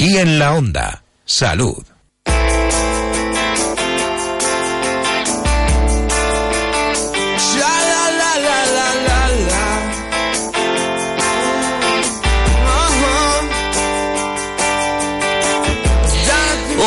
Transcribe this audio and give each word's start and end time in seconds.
Aquí 0.00 0.16
en 0.16 0.38
la 0.38 0.54
onda. 0.54 1.02
Salud. 1.26 1.84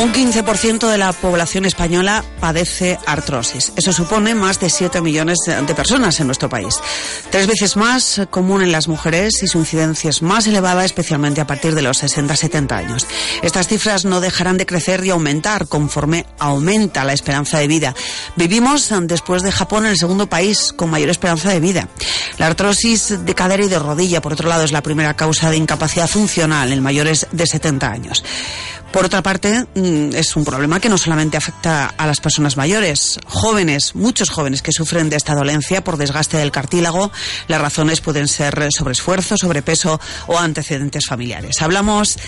Un 0.03 0.11
15% 0.11 0.89
de 0.91 0.97
la 0.97 1.13
población 1.13 1.63
española 1.63 2.25
padece 2.41 2.99
artrosis. 3.05 3.71
Eso 3.77 3.93
supone 3.93 4.35
más 4.35 4.59
de 4.59 4.69
7 4.69 4.99
millones 4.99 5.37
de 5.47 5.75
personas 5.75 6.19
en 6.19 6.25
nuestro 6.25 6.49
país. 6.49 6.75
Tres 7.29 7.47
veces 7.47 7.77
más 7.77 8.21
común 8.29 8.61
en 8.61 8.73
las 8.73 8.89
mujeres 8.89 9.41
y 9.41 9.47
su 9.47 9.59
incidencia 9.59 10.09
es 10.09 10.21
más 10.21 10.45
elevada, 10.45 10.83
especialmente 10.83 11.39
a 11.39 11.47
partir 11.47 11.73
de 11.73 11.83
los 11.83 12.03
60-70 12.03 12.71
años. 12.73 13.07
Estas 13.43 13.69
cifras 13.69 14.03
no 14.03 14.19
dejarán 14.19 14.57
de 14.57 14.65
crecer 14.65 15.05
y 15.05 15.11
aumentar 15.11 15.69
conforme 15.69 16.25
aumenta 16.37 17.05
la 17.05 17.13
esperanza 17.13 17.59
de 17.59 17.67
vida. 17.67 17.95
Vivimos, 18.35 18.91
después 19.03 19.41
de 19.41 19.53
Japón, 19.53 19.85
el 19.85 19.95
segundo 19.95 20.27
país 20.27 20.73
con 20.75 20.89
mayor 20.89 21.11
esperanza 21.11 21.49
de 21.49 21.61
vida. 21.61 21.87
La 22.39 22.47
artrosis 22.47 23.23
de 23.23 23.35
cadera 23.35 23.63
y 23.63 23.69
de 23.69 23.79
rodilla, 23.79 24.19
por 24.19 24.33
otro 24.33 24.49
lado, 24.49 24.65
es 24.65 24.73
la 24.73 24.83
primera 24.83 25.13
causa 25.13 25.49
de 25.49 25.55
incapacidad 25.55 26.09
funcional 26.09 26.73
en 26.73 26.83
mayores 26.83 27.25
de 27.31 27.47
70 27.47 27.89
años. 27.89 28.21
Por 28.93 29.05
otra 29.05 29.23
parte, 29.23 29.65
mm, 29.73 30.13
es 30.13 30.35
un 30.35 30.45
problema 30.45 30.79
que 30.79 30.87
no 30.87 30.99
solamente 30.99 31.35
afecta 31.35 31.87
a 31.97 32.05
las 32.05 32.21
personas 32.21 32.57
mayores, 32.57 33.19
jóvenes, 33.25 33.95
muchos 33.95 34.29
jóvenes 34.29 34.61
que 34.61 34.71
sufren 34.71 35.09
de 35.09 35.15
esta 35.15 35.33
dolencia 35.33 35.83
por 35.83 35.97
desgaste 35.97 36.37
del 36.37 36.51
cartílago. 36.51 37.11
Las 37.47 37.59
razones 37.59 38.01
pueden 38.01 38.27
ser 38.27 38.67
sobreesfuerzo, 38.71 39.35
sobrepeso 39.35 39.99
o 40.27 40.37
antecedentes 40.37 41.07
familiares. 41.07 41.59
Hablamos 41.63 42.19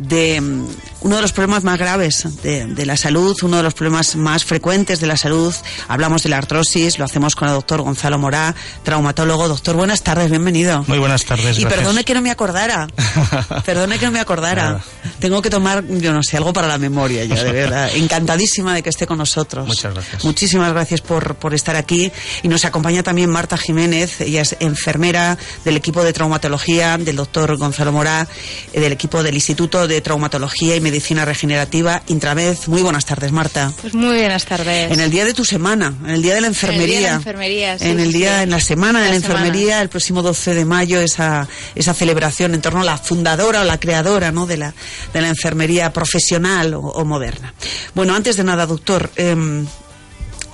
de 0.00 0.40
mm, 0.40 0.66
uno 1.02 1.16
de 1.16 1.22
los 1.22 1.32
problemas 1.32 1.64
más 1.64 1.78
graves 1.78 2.26
de, 2.42 2.86
la 2.86 2.96
salud, 2.96 3.36
uno 3.42 3.56
de 3.58 3.62
los 3.62 3.74
problemas 3.74 4.16
más 4.16 4.44
frecuentes 4.44 5.00
de 5.00 5.06
la 5.06 5.16
salud. 5.16 5.54
Hablamos 5.88 6.22
de 6.22 6.28
la 6.28 6.38
artrosis, 6.38 6.98
lo 6.98 7.04
hacemos 7.04 7.34
con 7.34 7.48
el 7.48 7.54
doctor 7.54 7.82
Gonzalo 7.82 8.18
Morá, 8.18 8.54
traumatólogo. 8.82 9.48
Doctor, 9.48 9.76
buenas 9.76 10.02
tardes, 10.02 10.30
bienvenido. 10.30 10.84
Muy 10.86 10.98
buenas 10.98 11.24
tardes. 11.24 11.58
Y 11.58 11.64
perdone 11.64 12.04
que 12.04 12.14
no 12.14 12.20
me 12.20 12.30
acordara. 12.30 12.88
perdone 13.64 13.98
que 13.98 14.06
no 14.06 14.12
me 14.12 14.20
acordara. 14.20 14.80
Tengo 15.18 15.40
que 15.40 15.50
tomar, 15.50 15.84
yo 15.86 16.12
no 16.12 16.22
sé, 16.22 16.36
algo 16.36 16.52
para 16.52 16.68
la 16.68 16.78
memoria 16.78 17.24
ya, 17.24 17.42
de 17.42 17.52
verdad. 17.52 17.90
Encantadísima 17.94 18.74
de 18.74 18.82
que 18.82 18.90
esté 18.90 19.06
con 19.06 19.18
nosotros. 19.18 19.66
Muchas 19.66 19.94
gracias. 19.94 20.24
Muchísimas 20.24 20.72
gracias 20.72 21.00
por, 21.00 21.36
por 21.36 21.54
estar 21.54 21.76
aquí. 21.76 22.12
Y 22.42 22.48
nos 22.48 22.64
acompaña 22.64 23.02
también 23.02 23.30
Marta 23.30 23.56
Jiménez, 23.56 24.20
ella 24.20 24.42
es 24.42 24.56
enfermera 24.60 25.38
del 25.64 25.76
equipo 25.76 26.04
de 26.04 26.12
traumatología 26.12 26.98
del 26.98 27.16
doctor 27.16 27.56
Gonzalo 27.56 27.92
Morá, 27.92 28.28
eh, 28.72 28.80
del 28.80 28.92
equipo 28.92 29.22
del 29.22 29.34
Instituto 29.34 29.88
de 29.88 30.00
Traumatología 30.00 30.76
y 30.76 30.80
Medicina 30.80 30.89
Regenerativa, 31.24 32.02
Intramed. 32.08 32.56
Muy 32.66 32.82
buenas 32.82 33.04
tardes, 33.04 33.32
Marta. 33.32 33.72
Pues 33.80 33.94
muy 33.94 34.18
buenas 34.18 34.44
tardes. 34.44 34.90
En 34.90 35.00
el 35.00 35.10
día 35.10 35.24
de 35.24 35.34
tu 35.34 35.44
semana, 35.44 35.94
en 36.04 36.10
el 36.10 36.22
día 36.22 36.34
de 36.34 36.40
la 36.40 36.48
enfermería. 36.48 36.80
En 36.80 36.90
el 36.90 36.90
día 36.90 37.00
de 37.00 37.10
la 37.10 37.16
enfermería, 37.16 37.78
sí, 37.78 37.88
En 37.88 38.00
el 38.00 38.12
día, 38.12 38.42
en 38.42 38.50
la 38.50 38.60
semana 38.60 39.02
de 39.02 39.10
la, 39.10 39.16
enfermería, 39.16 39.82
el 39.82 39.88
próximo 39.88 40.22
12 40.22 40.54
de 40.54 40.64
mayo, 40.64 41.00
esa, 41.00 41.48
esa 41.74 41.94
celebración 41.94 42.54
en 42.54 42.60
torno 42.60 42.80
a 42.80 42.84
la 42.84 42.98
fundadora 42.98 43.60
o 43.62 43.64
la 43.64 43.78
creadora, 43.78 44.32
¿no? 44.32 44.46
De 44.46 44.56
la, 44.56 44.74
de 45.12 45.20
la 45.20 45.28
enfermería 45.28 45.92
profesional 45.92 46.74
o, 46.74 47.04
moderna. 47.04 47.54
Bueno, 47.94 48.14
antes 48.14 48.36
de 48.36 48.44
nada, 48.44 48.66
doctor, 48.66 49.10
eh, 49.16 49.64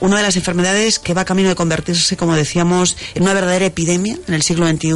una 0.00 0.16
de 0.18 0.22
las 0.22 0.36
enfermedades 0.36 0.98
que 0.98 1.14
va 1.14 1.24
camino 1.24 1.48
de 1.48 1.54
convertirse, 1.54 2.16
como 2.16 2.36
decíamos, 2.36 2.96
en 3.14 3.22
una 3.22 3.34
verdadera 3.34 3.66
epidemia 3.66 4.18
en 4.26 4.34
el 4.34 4.42
siglo 4.42 4.68
XXI, 4.68 4.92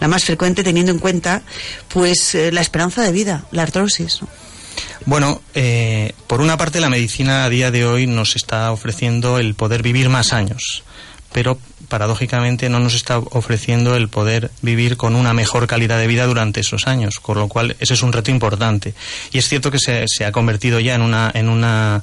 la 0.00 0.08
más 0.08 0.24
frecuente 0.24 0.64
teniendo 0.64 0.92
en 0.92 0.98
cuenta 0.98 1.42
pues 1.88 2.34
eh, 2.34 2.50
la 2.52 2.60
esperanza 2.60 3.02
de 3.02 3.12
vida, 3.12 3.44
la 3.50 3.62
artrosis. 3.62 4.20
Bueno, 5.06 5.40
eh, 5.54 6.12
por 6.26 6.40
una 6.40 6.56
parte 6.56 6.80
la 6.80 6.90
medicina 6.90 7.44
a 7.44 7.48
día 7.48 7.70
de 7.70 7.84
hoy 7.86 8.06
nos 8.06 8.36
está 8.36 8.72
ofreciendo 8.72 9.38
el 9.38 9.54
poder 9.54 9.82
vivir 9.82 10.08
más 10.08 10.32
años, 10.32 10.84
pero 11.32 11.58
paradójicamente 11.88 12.68
no 12.68 12.80
nos 12.80 12.94
está 12.94 13.18
ofreciendo 13.18 13.96
el 13.96 14.08
poder 14.08 14.50
vivir 14.62 14.96
con 14.96 15.16
una 15.16 15.32
mejor 15.32 15.66
calidad 15.66 15.98
de 15.98 16.06
vida 16.06 16.26
durante 16.26 16.60
esos 16.60 16.86
años, 16.86 17.18
con 17.20 17.38
lo 17.38 17.48
cual 17.48 17.76
ese 17.80 17.94
es 17.94 18.02
un 18.02 18.12
reto 18.12 18.30
importante. 18.30 18.94
Y 19.32 19.38
es 19.38 19.48
cierto 19.48 19.70
que 19.70 19.78
se, 19.78 20.24
ha 20.24 20.32
convertido 20.32 20.80
ya 20.80 20.94
en 20.94 21.02
una, 21.02 21.30
en, 21.34 21.48
una, 21.48 22.02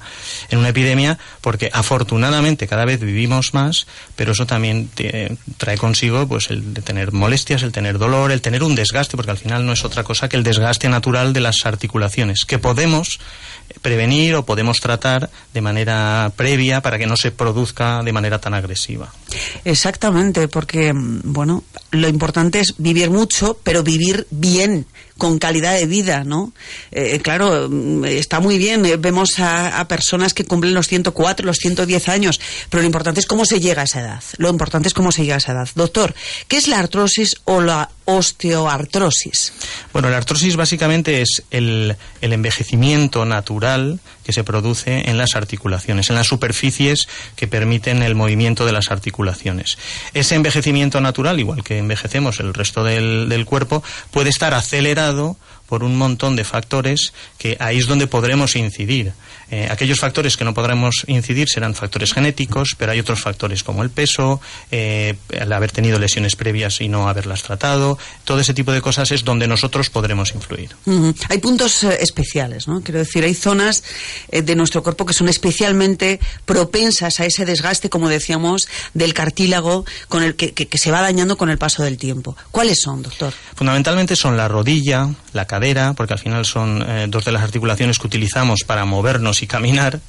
en 0.50 0.60
una 0.60 0.70
epidemia 0.70 1.18
porque 1.42 1.70
afortunadamente 1.72 2.68
cada 2.68 2.86
vez 2.86 3.00
vivimos 3.00 3.54
más, 3.54 3.88
pero 4.16 4.32
eso 4.32 4.46
también 4.46 4.90
trae 5.58 5.78
consigo 5.78 6.28
pues 6.28 6.50
el 6.50 6.74
de 6.74 6.82
tener 6.82 7.12
molestias, 7.12 7.64
el 7.64 7.72
tener 7.72 7.98
dolor, 7.98 8.32
el 8.32 8.42
tener 8.42 8.64
un 8.64 8.76
desgaste, 8.76 9.16
porque 9.16 9.32
al 9.32 9.38
final 9.38 9.66
no 9.66 9.74
es 9.74 9.86
otra 9.86 10.04
cosa 10.04 10.30
que 10.30 10.38
el 10.38 10.44
desgaste 10.44 10.90
natural 10.90 11.34
de 11.34 11.42
las 11.42 11.66
articulaciones, 11.66 12.46
que 12.46 12.60
podemos 12.60 13.20
prevenir 13.82 14.36
o 14.36 14.46
podemos 14.46 14.80
tratar 14.80 15.30
de 15.54 15.62
manera 15.62 16.32
previa 16.36 16.82
para 16.82 16.98
que 16.98 17.08
no 17.08 17.18
se 17.18 17.32
produzca 17.32 18.04
de 18.04 18.14
manera 18.14 18.40
tan 18.40 18.54
agresiva. 18.54 19.12
Exactamente, 19.76 20.48
porque, 20.48 20.94
bueno, 20.96 21.66
lo 21.92 22.08
importante 22.08 22.62
es 22.62 22.76
vivir 22.78 23.10
mucho, 23.10 23.58
pero 23.62 23.84
vivir 23.84 24.26
bien, 24.32 24.86
con 25.18 25.40
calidad 25.40 25.76
de 25.76 25.86
vida, 25.86 26.24
¿no? 26.24 26.52
Eh, 26.92 27.20
claro, 27.22 27.70
mm, 27.70 28.06
está 28.06 28.40
muy 28.40 28.58
bien, 28.58 28.86
eh, 28.86 28.98
vemos 28.98 29.40
a, 29.40 29.80
a, 29.80 29.88
personas 29.88 30.34
que 30.34 30.44
cumplen 30.44 30.74
los 30.74 30.88
104, 30.88 31.46
los 31.46 31.58
110 31.58 32.10
años, 32.10 32.42
pero 32.70 32.82
lo 32.82 32.88
importante 32.88 33.20
es 33.22 33.26
cómo 33.26 33.46
se 33.46 33.60
llega 33.60 33.82
a 33.82 33.86
esa 33.86 34.02
edad. 34.02 34.24
Lo 34.38 34.50
importante 34.50 34.88
es 34.88 34.94
cómo 34.94 35.12
se 35.12 35.22
llega 35.22 35.36
a 35.36 35.38
esa 35.38 35.54
edad. 35.54 35.70
Doctor, 35.76 36.14
¿qué 36.48 36.58
es 36.58 36.68
la 36.68 36.80
artrosis 36.80 37.38
o 37.46 37.62
la 37.62 37.90
osteoartrosis? 38.06 39.54
Bueno, 39.94 40.10
la 40.10 40.18
artrosis 40.18 40.56
básicamente 40.58 41.22
es 41.22 41.44
el, 41.50 41.96
el 42.22 42.34
envejecimiento 42.34 43.26
natural 43.26 44.00
que 44.26 44.34
se 44.34 44.44
produce 44.44 45.10
en 45.10 45.18
las 45.18 45.36
articulaciones, 45.36 46.10
en 46.10 46.16
las 46.16 46.28
superficies 46.28 47.08
que 47.36 47.48
permiten 47.48 48.02
el 48.04 48.16
movimiento 48.16 48.66
de 48.66 48.74
las 48.74 48.92
articulaciones. 48.92 49.78
Ese 50.14 50.36
envejecimiento 50.36 51.00
natural, 51.00 51.40
igual 51.40 51.64
que 51.64 51.78
envejecemos 51.78 52.40
el 52.40 52.54
resto 52.54 52.84
del, 52.84 53.30
del 53.30 53.46
cuerpo, 53.46 53.84
puede 54.12 54.30
estar 54.30 54.54
acelerado 54.54 55.05
por 55.68 55.84
un 55.84 55.98
montón 55.98 56.36
de 56.36 56.44
factores 56.44 57.14
que 57.38 57.58
ahí 57.60 57.78
es 57.78 57.88
donde 57.88 58.08
podremos 58.08 58.56
incidir. 58.56 59.14
Eh, 59.52 59.68
aquellos 59.70 60.00
factores 60.00 60.38
que 60.38 60.44
no 60.44 60.54
podremos 60.54 61.04
incidir 61.08 61.50
serán 61.50 61.76
factores 61.76 62.14
genéticos, 62.14 62.76
pero 62.78 62.92
hay 62.92 63.00
otros 63.00 63.22
factores 63.22 63.64
como 63.64 63.84
el 63.84 63.90
peso, 63.90 64.42
eh, 64.72 65.16
el 65.30 65.54
haber 65.54 65.72
tenido 65.72 66.00
lesiones 66.00 66.36
previas 66.36 66.82
y 66.82 66.88
no 66.88 67.08
haberlas 67.08 67.44
tratado, 67.44 67.98
todo 68.24 68.40
ese 68.40 68.54
tipo 68.54 68.72
de 68.72 68.82
cosas 68.82 69.12
es 69.12 69.24
donde 69.24 69.48
nosotros 69.48 69.90
podremos 69.90 70.34
influir. 70.34 70.76
Hay 71.30 71.38
puntos 71.38 71.84
eh, 71.84 71.98
especiales, 72.02 72.68
¿no? 72.68 72.82
Quiero 72.82 73.00
decir, 73.00 73.24
hay 73.24 73.34
zonas 73.34 73.84
de 74.32 74.56
nuestro 74.56 74.82
cuerpo 74.82 75.06
que 75.06 75.14
son 75.14 75.30
especialmente 75.30 76.20
propensas 76.46 77.20
a 77.20 77.26
ese 77.26 77.46
desgaste, 77.46 77.90
como 77.90 78.10
decíamos, 78.10 78.68
del 78.94 79.14
cartílago 79.14 79.86
con 80.08 80.24
el 80.24 80.36
que, 80.36 80.54
que 80.54 80.78
se 80.78 80.92
va 80.92 81.02
dañando 81.02 81.38
con 81.38 81.50
el 81.50 81.58
paso 81.58 81.84
del 81.84 81.98
tiempo. 81.98 82.36
¿Cuáles 82.52 82.80
son, 82.82 83.04
doctor? 83.04 83.34
Fundamentalmente 83.56 84.16
son 84.16 84.38
la 84.38 84.48
rodilla, 84.48 85.10
la 85.34 85.46
cadera, 85.46 85.94
porque 85.94 86.14
al 86.14 86.20
final 86.20 86.46
son 86.46 86.86
dos 87.10 87.26
de 87.26 87.32
las 87.32 87.44
articulaciones 87.44 88.00
que 88.00 88.08
utilizamos 88.08 88.62
para 88.66 88.86
movernos 88.86 89.35
y 89.42 89.48
caminar, 89.48 90.00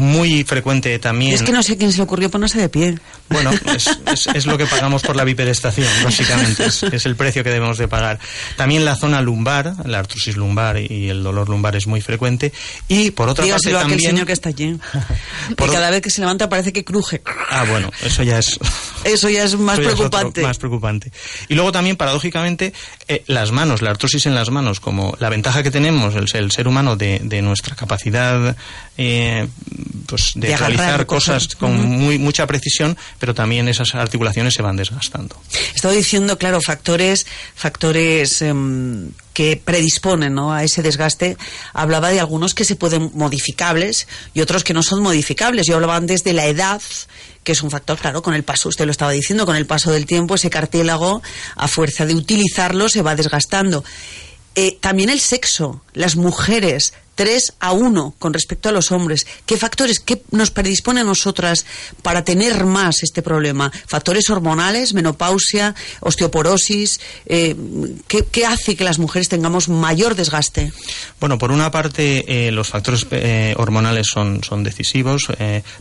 muy 0.00 0.44
frecuente 0.44 0.98
también. 0.98 1.34
Es 1.34 1.42
que 1.42 1.52
no 1.52 1.62
sé 1.62 1.76
quién 1.76 1.92
se 1.92 1.98
le 1.98 2.04
ocurrió 2.04 2.30
ponerse 2.30 2.58
de 2.58 2.68
pie. 2.68 2.98
Bueno, 3.28 3.50
es, 4.34 4.46
lo 4.46 4.56
que 4.56 4.66
pagamos 4.66 5.02
por 5.02 5.14
la 5.14 5.24
bipedestación, 5.24 5.88
básicamente. 6.02 6.64
Es, 6.66 7.06
el 7.06 7.16
precio 7.16 7.44
que 7.44 7.50
debemos 7.50 7.78
de 7.78 7.86
pagar. 7.86 8.18
También 8.56 8.84
la 8.84 8.96
zona 8.96 9.20
lumbar, 9.20 9.74
la 9.86 9.98
artrosis 9.98 10.36
lumbar 10.36 10.78
y 10.78 11.08
el 11.08 11.22
dolor 11.22 11.48
lumbar 11.48 11.76
es 11.76 11.86
muy 11.86 12.00
frecuente. 12.00 12.52
Y 12.88 13.10
por 13.10 13.28
otra 13.28 13.46
parte 13.46 13.70
también... 13.70 13.98
aquel 13.98 14.00
señor 14.00 14.26
que 14.26 14.32
está 14.32 14.48
allí. 14.48 14.78
por... 15.56 15.70
cada 15.70 15.90
vez 15.90 16.00
que 16.00 16.10
se 16.10 16.20
levanta 16.20 16.48
parece 16.48 16.72
que 16.72 16.84
cruje. 16.84 17.22
Ah, 17.50 17.64
bueno, 17.68 17.90
eso 18.02 18.22
ya 18.22 18.38
es... 18.38 18.58
Eso 19.02 19.30
ya 19.30 19.44
es 19.44 19.56
más 19.56 19.78
preocupante. 19.78 20.42
más 20.42 20.58
preocupante. 20.58 21.10
Y 21.48 21.54
luego 21.54 21.72
también, 21.72 21.96
paradójicamente, 21.96 22.74
eh, 23.08 23.24
las 23.28 23.50
manos, 23.50 23.80
la 23.80 23.88
artrosis 23.88 24.26
en 24.26 24.34
las 24.34 24.50
manos, 24.50 24.78
como 24.78 25.16
la 25.18 25.30
ventaja 25.30 25.62
que 25.62 25.70
tenemos 25.70 26.14
el, 26.14 26.26
el 26.34 26.50
ser 26.50 26.68
humano 26.68 26.96
de, 26.96 27.18
de 27.22 27.40
nuestra 27.40 27.74
capacidad 27.74 28.49
eh, 28.96 29.48
pues 30.06 30.32
de, 30.34 30.56
realizar 30.56 31.06
cosas 31.06 31.54
con 31.54 31.74
muy, 31.74 32.18
mucha 32.18 32.46
precisión, 32.46 32.96
pero 33.18 33.34
también 33.34 33.68
esas 33.68 33.94
articulaciones 33.94 34.54
se 34.54 34.62
van 34.62 34.76
desgastando. 34.76 35.36
Estaba 35.74 35.94
diciendo, 35.94 36.38
claro, 36.38 36.60
factores, 36.60 37.26
factores 37.54 38.42
em, 38.42 39.10
que 39.32 39.60
predisponen 39.62 40.38
a 40.38 40.64
ese 40.64 40.82
desgaste. 40.82 41.36
Hablaba 41.72 42.10
de 42.10 42.20
algunos 42.20 42.54
que 42.54 42.64
se 42.64 42.76
pueden 42.76 43.10
modificables 43.14 44.06
y 44.34 44.40
otros 44.40 44.64
que 44.64 44.74
no 44.74 44.82
son 44.82 45.02
modificables. 45.02 45.66
Yo 45.66 45.76
hablaba 45.76 45.96
antes 45.96 46.24
de 46.24 46.32
la 46.32 46.46
edad 46.46 46.82
que 47.44 47.52
es 47.52 47.62
un 47.62 47.70
factor, 47.70 47.98
claro, 47.98 48.22
con 48.22 48.34
el 48.34 48.42
paso, 48.42 48.68
usted 48.68 48.84
lo 48.84 48.90
estaba 48.90 49.12
diciendo, 49.12 49.46
con 49.46 49.56
el 49.56 49.66
paso 49.66 49.90
del 49.90 50.04
tiempo 50.04 50.34
ese 50.34 50.50
cartílago, 50.50 51.22
a 51.56 51.68
fuerza 51.68 52.04
de 52.04 52.14
utilizarlo, 52.14 52.88
se 52.88 53.02
va 53.02 53.16
desgastando. 53.16 53.82
Eh, 54.54 54.78
también 54.80 55.10
el 55.10 55.20
sexo, 55.20 55.80
las 55.94 56.16
mujeres 56.16 56.92
3 57.20 57.52
a 57.60 57.72
1 57.72 58.14
con 58.18 58.32
respecto 58.32 58.70
a 58.70 58.72
los 58.72 58.92
hombres. 58.92 59.26
¿Qué 59.44 59.58
factores 59.58 60.00
qué 60.00 60.22
nos 60.30 60.50
predispone 60.50 61.02
a 61.02 61.04
nosotras 61.04 61.66
para 62.00 62.24
tener 62.24 62.64
más 62.64 63.02
este 63.02 63.20
problema? 63.20 63.70
¿Factores 63.86 64.30
hormonales, 64.30 64.94
menopausia, 64.94 65.74
osteoporosis? 66.00 66.98
Eh, 67.26 67.54
¿qué, 68.08 68.46
hace 68.46 68.74
que 68.74 68.84
las 68.84 68.98
mujeres 68.98 69.28
tengamos 69.28 69.68
mayor 69.68 70.14
desgaste? 70.14 70.72
Bueno, 71.20 71.36
por 71.36 71.52
una 71.52 71.70
parte, 71.70 72.24
eh, 72.46 72.52
los 72.52 72.68
factores 72.68 73.06
eh, 73.10 73.52
hormonales 73.58 74.06
son, 74.06 74.42
son 74.42 74.64
decisivos, 74.64 75.24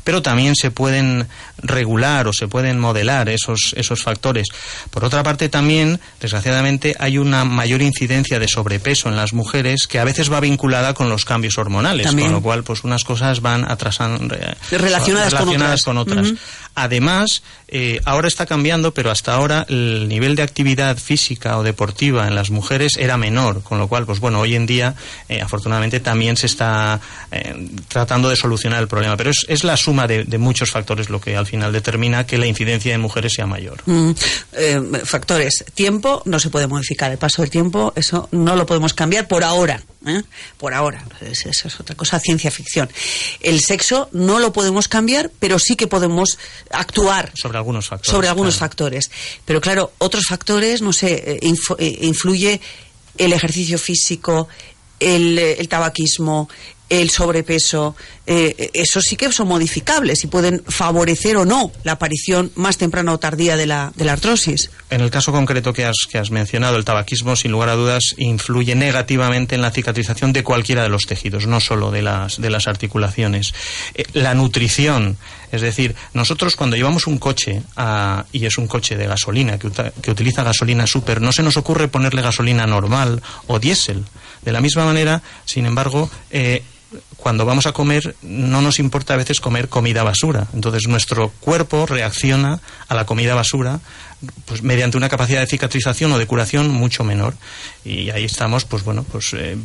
pero 0.04 0.22
también 0.22 0.56
se 0.58 0.72
pueden 0.72 1.26
regular 1.60 2.28
o 2.28 2.34
se 2.34 2.50
pueden 2.50 2.80
modelar 2.80 3.30
esos, 3.30 3.74
esos 3.78 4.04
factores. 4.04 4.50
Por 4.90 5.06
otra 5.06 5.24
parte, 5.24 5.48
también, 5.48 6.02
desgraciadamente, 6.20 6.98
hay 7.00 7.18
una 7.18 7.46
mayor 7.46 7.82
incidencia 7.82 8.40
de 8.40 8.50
sobrepeso 8.50 9.08
en 9.08 9.16
las 9.16 9.32
mujeres 9.32 9.88
que 9.88 10.00
a 10.00 10.04
veces 10.04 10.30
va 10.30 10.42
vinculada 10.42 10.94
con 10.94 11.08
los 11.08 11.29
cambios 11.30 11.60
hormonales, 11.60 12.08
con 12.08 12.32
lo 12.32 12.42
cual, 12.42 12.64
pues 12.64 12.84
unas 12.84 13.04
cosas 13.04 13.40
van 13.40 13.70
atrasando, 13.70 14.36
relacionadas, 14.72 15.84
con 15.84 15.98
otras. 16.00 16.34
Además, 16.82 17.44
eh, 17.68 18.00
ahora 18.06 18.30
está 18.30 18.46
cambiando, 18.46 18.94
pero 18.94 19.12
hasta 19.12 19.34
ahora 19.34 19.66
el 19.68 20.08
nivel 20.08 20.38
de 20.38 20.44
actividad 20.44 20.98
física 20.98 21.58
o 21.58 21.64
deportiva 21.64 22.26
en 22.26 22.34
las 22.34 22.52
mujeres 22.52 22.94
era 22.98 23.18
menor, 23.18 23.64
con 23.64 23.80
lo 23.80 23.90
cual, 23.90 24.06
pues 24.06 24.22
bueno, 24.22 24.40
hoy 24.40 24.56
en 24.56 24.66
día, 24.66 24.96
eh, 25.28 25.42
afortunadamente, 25.42 26.00
también 26.00 26.38
se 26.38 26.46
está 26.46 27.02
eh, 27.32 27.68
tratando 27.90 28.30
de 28.30 28.38
solucionar 28.38 28.82
el 28.82 28.88
problema. 28.88 29.18
Pero 29.18 29.32
es, 29.48 29.64
la 29.66 29.76
suma 29.76 30.08
de, 30.08 30.38
muchos 30.38 30.72
factores 30.72 31.10
lo 31.10 31.20
que 31.20 31.36
al 31.36 31.46
final 31.46 31.74
determina 31.74 32.26
que 32.26 32.38
la 32.38 32.48
incidencia 32.48 32.94
de 32.94 32.98
mujeres 32.98 33.34
sea 33.34 33.46
mayor. 33.46 33.82
Mm, 33.86 34.14
factores. 35.04 35.66
Tiempo 35.74 36.24
no 36.26 36.40
se 36.40 36.50
puede 36.50 36.68
modificar. 36.68 37.12
El 37.12 37.18
paso 37.18 37.42
del 37.42 37.52
tiempo, 37.52 37.92
eso 37.98 38.30
no 38.32 38.56
lo 38.56 38.66
podemos 38.66 38.94
cambiar 38.94 39.28
por 39.28 39.44
ahora. 39.44 39.84
Por 40.58 40.74
ahora. 40.74 41.04
Esa 41.20 41.50
es 41.50 41.80
otra 41.80 41.96
cosa, 41.96 42.20
ciencia 42.20 42.50
ficción. 42.52 42.90
El 43.42 43.60
sexo 43.60 44.10
no 44.14 44.40
lo 44.40 44.54
podemos 44.54 44.88
cambiar, 44.88 45.30
pero 45.40 45.60
sí 45.60 45.76
que 45.76 45.88
podemos 45.88 46.38
actuar 46.72 47.32
sobre 47.36 47.58
algunos 47.58 47.88
factores. 47.88 48.12
Sobre 48.12 48.28
algunos 48.28 48.58
factores. 48.58 49.12
Pero 49.46 49.62
claro, 49.62 49.94
otros 49.98 50.26
factores, 50.28 50.82
no 50.82 50.94
sé, 50.94 51.14
eh, 51.14 51.40
eh, 51.42 51.98
influye 52.02 52.62
el 53.18 53.34
ejercicio 53.34 53.78
físico, 53.78 54.48
el, 55.00 55.38
eh, 55.38 55.60
el 55.60 55.68
tabaquismo, 55.68 56.50
el 56.90 57.10
sobrepeso, 57.10 57.96
eh, 58.32 58.70
eso 58.74 59.02
sí 59.02 59.16
que 59.16 59.32
son 59.32 59.48
modificables 59.48 60.24
y 60.24 60.28
pueden 60.28 60.62
favorecer 60.68 61.36
o 61.36 61.46
no 61.46 61.72
la 61.84 61.94
aparición 61.94 62.52
más 62.54 62.78
temprana 62.78 63.12
o 63.12 63.18
tardía 63.18 63.58
de 63.58 63.66
la, 63.66 63.92
de 63.96 64.06
la 64.06 64.14
artrosis. 64.14 64.70
En 64.92 65.02
el 65.02 65.10
caso 65.10 65.32
concreto 65.32 65.74
que 65.74 65.86
has, 65.86 65.98
que 66.08 66.20
has 66.20 66.30
mencionado, 66.30 66.78
el 66.78 66.86
tabaquismo, 66.86 67.36
sin 67.36 67.52
lugar 67.52 67.70
a 67.70 67.74
dudas, 67.74 68.14
influye 68.18 68.76
negativamente 68.76 69.56
en 69.56 69.64
la 69.64 69.72
cicatrización 69.72 70.32
de 70.32 70.44
cualquiera 70.44 70.84
de 70.84 70.90
los 70.90 71.08
tejidos, 71.08 71.48
no 71.48 71.60
solo 71.60 71.90
de 71.90 72.04
las, 72.04 72.40
de 72.40 72.52
las 72.52 72.68
articulaciones. 72.68 73.56
Eh, 73.96 74.04
la 74.14 74.36
nutrición, 74.36 75.18
es 75.52 75.62
decir, 75.62 75.96
nosotros 76.14 76.56
cuando 76.56 76.76
llevamos 76.76 77.08
un 77.08 77.18
coche 77.18 77.64
y 78.32 78.46
es 78.46 78.58
un 78.60 78.68
coche 78.68 78.96
de 78.96 79.08
gasolina 79.08 79.58
que, 79.58 79.72
que 80.04 80.12
utiliza 80.12 80.44
gasolina 80.44 80.86
super, 80.86 81.20
no 81.20 81.32
se 81.32 81.42
nos 81.42 81.58
ocurre 81.58 81.88
ponerle 81.88 82.22
gasolina 82.22 82.68
normal 82.68 83.24
o 83.48 83.58
diésel. 83.58 84.06
De 84.44 84.52
la 84.52 84.62
misma 84.62 84.86
manera, 84.86 85.24
sin 85.46 85.66
embargo, 85.66 86.10
eh, 86.30 86.64
cuando 87.20 87.46
vamos 87.46 87.66
a 87.66 87.74
comer 87.74 88.16
no 88.22 88.62
nos 88.62 88.80
importa 88.80 89.14
a 89.14 89.18
veces 89.18 89.42
comer 89.42 89.70
comida 89.70 90.04
basura. 90.04 90.48
Entonces 90.54 90.88
nuestro 90.88 91.30
cuerpo 91.40 91.86
reacciona 91.86 92.60
a 92.88 92.96
la 92.96 93.06
comida 93.06 93.36
basura 93.36 93.80
pues 94.46 94.64
mediante 94.64 94.98
una 94.98 95.10
capacidad 95.10 95.40
de 95.40 95.48
cicatrización 95.48 96.12
o 96.12 96.18
de 96.18 96.26
curación 96.26 96.70
mucho 96.70 97.04
menor. 97.04 97.36
Y 97.86 98.10
ahí 98.10 98.26
estamos, 98.26 98.66
pues 98.66 98.84
bueno, 98.84 99.06
pues 99.10 99.34
eh, 99.34 99.58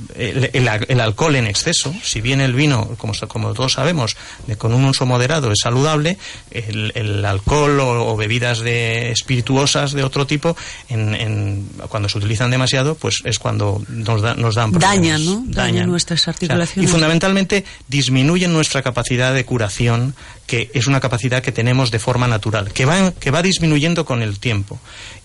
el, 0.52 1.00
alcohol 1.00 1.36
en 1.36 1.46
exceso, 1.46 1.94
si 2.02 2.20
bien 2.20 2.40
el 2.40 2.54
vino, 2.54 2.94
como, 2.96 3.12
como 3.26 3.52
todos 3.52 3.72
sabemos, 3.72 4.16
de, 4.46 4.56
con 4.56 4.72
un 4.72 4.84
uso 4.84 5.06
moderado 5.06 5.50
es 5.50 5.58
saludable, 5.62 6.18
el, 6.50 7.24
alcohol 7.24 7.80
o, 7.80 8.16
bebidas 8.16 8.60
de 8.60 9.10
espirituosas 9.10 9.92
de 9.92 10.04
otro 10.04 10.26
tipo, 10.26 10.56
en, 10.88 11.68
cuando 11.88 12.08
se 12.08 12.18
utilizan 12.18 12.50
demasiado, 12.50 12.94
pues 12.94 13.22
es 13.24 13.38
cuando 13.38 13.82
nos, 13.88 14.36
nos 14.36 14.54
dan 14.54 14.70
problemas. 14.70 14.96
Dañan, 14.96 15.24
¿no? 15.24 15.44
Dañan, 15.46 15.88
nuestras 15.88 16.28
articulaciones. 16.28 16.88
y 16.88 16.92
fundamentalmente 16.92 17.64
disminuyen 17.88 18.52
nuestra 18.52 18.82
capacidad 18.82 19.34
de 19.34 19.44
curación 19.44 20.14
que 20.46 20.70
es 20.74 20.86
una 20.86 21.00
capacidad 21.00 21.42
que 21.42 21.52
tenemos 21.52 21.90
de 21.90 21.98
forma 21.98 22.28
natural, 22.28 22.72
que 22.72 22.84
va, 22.84 23.12
que 23.12 23.30
va 23.30 23.42
disminuyendo 23.42 24.04
con 24.04 24.22
el 24.22 24.38
tiempo. 24.38 24.44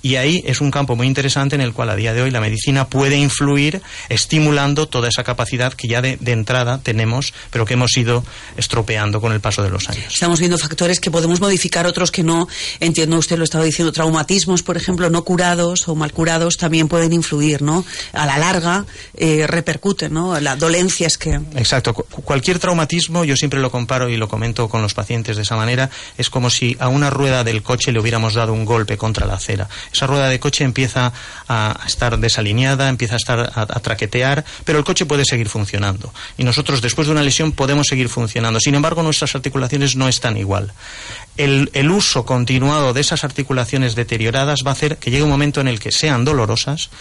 Y 0.01 0.15
ahí 0.15 0.41
es 0.45 0.61
un 0.61 0.71
campo 0.71 0.95
muy 0.95 1.07
interesante 1.07 1.55
en 1.55 1.61
el 1.61 1.73
cual 1.73 1.89
a 1.89 1.95
día 1.95 2.13
de 2.13 2.21
hoy 2.21 2.31
la 2.31 2.39
medicina 2.39 2.87
puede 2.87 3.17
influir 3.17 3.81
estimulando 4.07 4.87
toda 4.87 5.09
esa 5.09 5.23
capacidad 5.23 5.73
que 5.73 5.89
ya 5.89 6.01
de, 6.01 6.17
entrada 6.25 6.79
tenemos, 6.81 7.33
pero 7.51 7.65
que 7.65 7.73
hemos 7.73 7.95
ido 7.97 8.23
estropeando 8.55 9.19
con 9.19 9.33
el 9.33 9.41
paso 9.41 9.61
de 9.61 9.69
los 9.69 9.89
años. 9.89 10.13
Estamos 10.13 10.39
viendo 10.39 10.57
factores 10.57 10.99
que 11.01 11.11
podemos 11.11 11.41
modificar, 11.41 11.85
otros 11.85 12.11
que 12.11 12.23
no. 12.23 12.47
Entiendo, 12.79 13.17
usted 13.17 13.37
lo 13.37 13.43
estaba 13.43 13.65
diciendo, 13.65 13.91
traumatismos, 13.91 14.63
por 14.63 14.77
ejemplo, 14.77 15.09
no 15.09 15.23
curados 15.23 15.87
o 15.87 15.95
mal 15.95 16.13
curados 16.13 16.57
también 16.57 16.87
pueden 16.87 17.11
influir, 17.11 17.61
¿no? 17.61 17.83
A 18.13 18.25
la 18.25 18.37
larga 18.37 18.85
eh, 19.15 19.47
repercuten, 19.47 20.13
¿no? 20.13 20.39
Las 20.39 20.57
dolencias 20.57 21.17
que... 21.17 21.31
Exacto. 21.55 21.93
Cualquier 21.93 22.59
traumatismo, 22.59 23.25
yo 23.25 23.35
siempre 23.35 23.59
lo 23.59 23.69
comparo 23.69 24.07
y 24.07 24.15
lo 24.15 24.29
comento 24.29 24.69
con 24.69 24.81
los 24.81 24.93
pacientes 24.93 25.35
de 25.35 25.41
esa 25.43 25.57
manera, 25.57 25.89
es 26.17 26.29
como 26.29 26.49
si 26.49 26.77
a 26.79 26.87
una 26.87 27.09
rueda 27.09 27.43
del 27.43 27.63
coche 27.63 27.91
le 27.91 27.99
hubiéramos 27.99 28.35
dado 28.35 28.53
un 28.53 28.63
golpe 28.63 28.97
contra 29.09 29.25
la 29.25 29.33
acera. 29.33 29.67
Esa 29.91 30.05
rueda 30.05 30.29
de 30.29 30.39
coche 30.39 30.63
empieza 30.63 31.11
a 31.47 31.79
estar 31.87 32.19
desalineada, 32.19 32.89
empieza 32.89 33.15
a 33.15 33.17
estar 33.17 33.51
a, 33.55 33.65
traquetear, 33.79 34.45
pero 34.65 34.77
el 34.77 34.85
coche 34.85 35.07
puede 35.07 35.25
seguir 35.25 35.49
funcionando. 35.49 36.13
Y 36.37 36.43
nosotros 36.43 36.79
después 36.79 37.07
de 37.07 37.13
una 37.13 37.23
lesión 37.23 37.51
podemos 37.53 37.87
seguir 37.87 38.07
funcionando. 38.07 38.59
Sin 38.59 38.75
embargo, 38.75 39.01
nuestras 39.01 39.33
articulaciones 39.33 39.95
no 39.95 40.07
están 40.07 40.37
igual. 40.37 40.71
El, 41.37 41.71
el, 41.73 41.89
uso 41.89 42.23
continuado 42.23 42.93
de 42.93 43.01
esas 43.01 43.23
articulaciones 43.23 43.95
deterioradas 43.95 44.59
va 44.63 44.71
a 44.71 44.73
hacer 44.73 44.97
que 44.97 45.09
llegue 45.09 45.23
un 45.23 45.29
momento 45.29 45.59
en 45.59 45.67
el 45.67 45.79
que 45.79 45.91
sean 45.91 46.23
dolorosas 46.23 46.91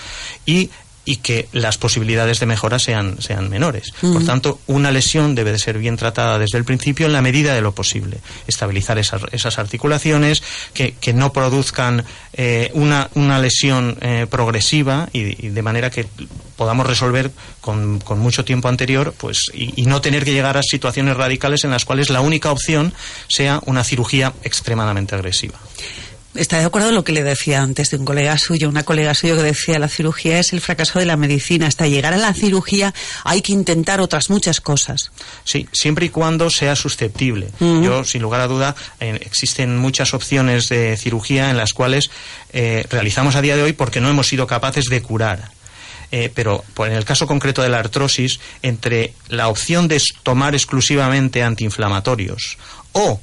y 0.46 0.70
y 1.08 1.16
que 1.16 1.48
las 1.52 1.78
posibilidades 1.78 2.38
de 2.38 2.44
mejora 2.44 2.78
sean, 2.78 3.16
sean 3.22 3.48
menores. 3.48 3.94
Por 4.02 4.26
tanto, 4.26 4.60
una 4.66 4.90
lesión 4.90 5.34
debe 5.34 5.52
de 5.52 5.58
ser 5.58 5.78
bien 5.78 5.96
tratada 5.96 6.38
desde 6.38 6.58
el 6.58 6.64
principio 6.64 7.06
en 7.06 7.14
la 7.14 7.22
medida 7.22 7.54
de 7.54 7.62
lo 7.62 7.72
posible. 7.74 8.18
Estabilizar 8.46 8.98
esas, 8.98 9.22
esas 9.32 9.58
articulaciones, 9.58 10.42
que, 10.74 10.92
que, 11.00 11.14
no 11.14 11.32
produzcan 11.32 12.04
eh, 12.34 12.70
una, 12.74 13.08
una, 13.14 13.38
lesión 13.38 13.96
eh, 14.02 14.26
progresiva 14.28 15.08
y, 15.14 15.48
de 15.48 15.62
manera 15.62 15.88
que 15.88 16.06
podamos 16.56 16.86
resolver 16.86 17.30
con, 17.62 18.00
con 18.00 18.18
mucho 18.18 18.44
tiempo 18.44 18.68
anterior 18.68 19.14
pues, 19.16 19.46
y, 19.54 19.80
y 19.80 19.86
no 19.86 20.02
tener 20.02 20.26
que 20.26 20.34
llegar 20.34 20.58
a 20.58 20.62
situaciones 20.62 21.16
radicales 21.16 21.64
en 21.64 21.70
las 21.70 21.86
cuales 21.86 22.10
la 22.10 22.20
única 22.20 22.52
opción 22.52 22.92
sea 23.28 23.62
una 23.64 23.82
cirugía 23.82 24.34
extremadamente 24.42 25.14
agresiva. 25.14 25.58
Está 26.34 26.58
de 26.58 26.66
acuerdo 26.66 26.90
en 26.90 26.94
lo 26.94 27.04
que 27.04 27.12
le 27.12 27.24
decía 27.24 27.62
antes 27.62 27.90
de 27.90 27.96
un 27.96 28.04
colega 28.04 28.36
suyo, 28.36 28.68
una 28.68 28.84
colega 28.84 29.14
suyo 29.14 29.34
que 29.34 29.42
decía 29.42 29.78
la 29.78 29.88
cirugía 29.88 30.38
es 30.38 30.52
el 30.52 30.60
fracaso 30.60 30.98
de 30.98 31.06
la 31.06 31.16
medicina. 31.16 31.66
Hasta 31.66 31.86
llegar 31.86 32.12
a 32.12 32.18
la 32.18 32.34
cirugía 32.34 32.94
hay 33.24 33.40
que 33.40 33.52
intentar 33.52 34.00
otras 34.00 34.28
muchas 34.28 34.60
cosas. 34.60 35.10
Sí, 35.44 35.66
siempre 35.72 36.06
y 36.06 36.08
cuando 36.10 36.50
sea 36.50 36.76
susceptible. 36.76 37.48
Yo, 37.60 38.04
sin 38.04 38.22
lugar 38.22 38.42
a 38.42 38.46
duda, 38.46 38.76
existen 39.00 39.78
muchas 39.78 40.12
opciones 40.12 40.68
de 40.68 40.96
cirugía 40.96 41.50
en 41.50 41.56
las 41.56 41.72
cuales 41.72 42.10
eh, 42.52 42.86
realizamos 42.90 43.34
a 43.34 43.42
día 43.42 43.56
de 43.56 43.62
hoy 43.62 43.72
porque 43.72 44.00
no 44.00 44.10
hemos 44.10 44.28
sido 44.28 44.46
capaces 44.46 44.84
de 44.86 45.00
curar. 45.02 45.50
Eh, 46.10 46.30
pero 46.34 46.64
en 46.78 46.92
el 46.92 47.04
caso 47.04 47.26
concreto 47.26 47.62
de 47.62 47.68
la 47.68 47.80
artrosis, 47.80 48.40
entre 48.62 49.12
la 49.28 49.48
opción 49.48 49.88
de 49.88 50.00
tomar 50.22 50.54
exclusivamente 50.54 51.42
antiinflamatorios 51.42 52.56
o 52.92 53.20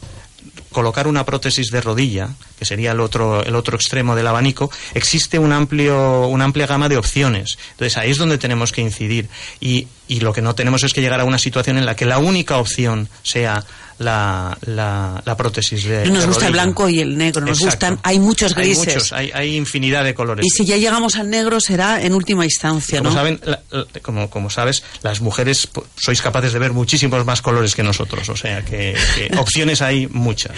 colocar 0.76 1.08
una 1.08 1.26
prótesis 1.26 1.72
de 1.72 1.80
rodilla, 1.80 2.36
que 2.60 2.66
sería 2.66 2.92
el 2.92 3.00
otro, 3.00 3.42
el 3.42 3.56
otro 3.56 3.78
extremo 3.78 4.14
del 4.14 4.28
abanico, 4.28 4.70
existe 4.94 5.40
un 5.40 5.54
amplio, 5.54 6.28
una 6.28 6.44
amplia 6.44 6.68
gama 6.68 6.90
de 6.90 6.98
opciones. 6.98 7.58
Entonces 7.72 7.96
ahí 7.96 8.12
es 8.12 8.18
donde 8.18 8.38
tenemos 8.38 8.74
que 8.74 8.82
incidir. 8.82 9.30
Y, 9.62 9.88
y 10.08 10.20
lo 10.20 10.34
que 10.34 10.42
no 10.42 10.56
tenemos 10.56 10.84
es 10.84 10.94
que 10.94 11.02
llegar 11.02 11.20
a 11.20 11.26
una 11.26 11.38
situación 11.38 11.78
en 11.78 11.86
la 11.86 11.96
que 11.96 12.06
la 12.06 12.20
única 12.20 12.58
opción 12.58 13.10
sea 13.24 13.64
la, 13.98 14.58
la, 14.66 15.38
prótesis 15.38 15.86
de. 15.86 16.10
Nos 16.10 16.26
gusta 16.26 16.48
el 16.48 16.54
blanco 16.54 16.90
y 16.90 17.00
el 17.00 17.18
negro, 17.18 17.46
nos 17.46 17.60
gustan, 17.60 17.98
hay 18.04 18.20
muchos 18.20 18.54
grises. 18.54 19.14
Hay, 19.14 19.28
muchos, 19.28 19.38
hay, 19.40 19.56
infinidad 19.56 20.04
de 20.04 20.14
colores. 20.14 20.46
Y 20.46 20.50
si 20.50 20.66
ya 20.66 20.78
llegamos 20.78 21.16
al 21.16 21.30
negro 21.30 21.62
será 21.62 22.04
en 22.04 22.14
última 22.14 22.44
instancia, 22.44 23.00
como 23.00 23.14
Saben, 23.14 23.40
como, 24.02 24.30
como 24.30 24.50
sabes, 24.50 24.84
las 25.02 25.22
mujeres 25.22 25.70
sois 25.96 26.22
capaces 26.22 26.52
de 26.52 26.60
ver 26.60 26.74
muchísimos 26.74 27.26
más 27.26 27.42
colores 27.42 27.74
que 27.74 27.84
nosotros, 27.84 28.28
o 28.30 28.36
sea 28.36 28.64
que, 28.64 28.96
opciones 29.38 29.82
hay 29.82 30.08
muchas. 30.08 30.52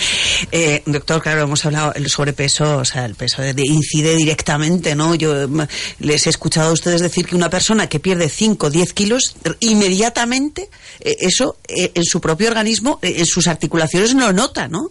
Eh, 0.52 0.82
doctor, 0.86 1.22
claro, 1.22 1.44
hemos 1.44 1.64
hablado 1.66 1.94
el 1.94 2.10
sobrepeso, 2.10 2.78
o 2.78 2.86
sea, 2.86 3.06
el 3.06 3.16
peso 3.16 3.44
incide 3.56 4.16
directamente, 4.16 4.96
¿no? 4.96 5.14
Yo 5.14 5.48
mm, 5.48 5.62
les 6.00 6.26
he 6.26 6.30
escuchado 6.32 6.70
a 6.70 6.74
ustedes 6.74 7.02
decir 7.02 7.28
que 7.28 7.36
una 7.36 7.50
persona 7.50 7.88
que 7.88 8.00
pierde 8.00 8.30
5 8.30 8.68
o 8.68 8.70
10 8.70 8.94
kilos, 8.94 9.36
inmediatamente, 9.60 10.70
eh, 11.00 11.16
eso 11.20 11.58
eh, 11.68 11.92
en 11.94 12.04
su 12.04 12.22
propio 12.22 12.48
organismo, 12.48 13.00
sus 13.26 13.48
articulaciones 13.48 14.16
no 14.16 14.32
nota, 14.34 14.68
¿no? 14.68 14.90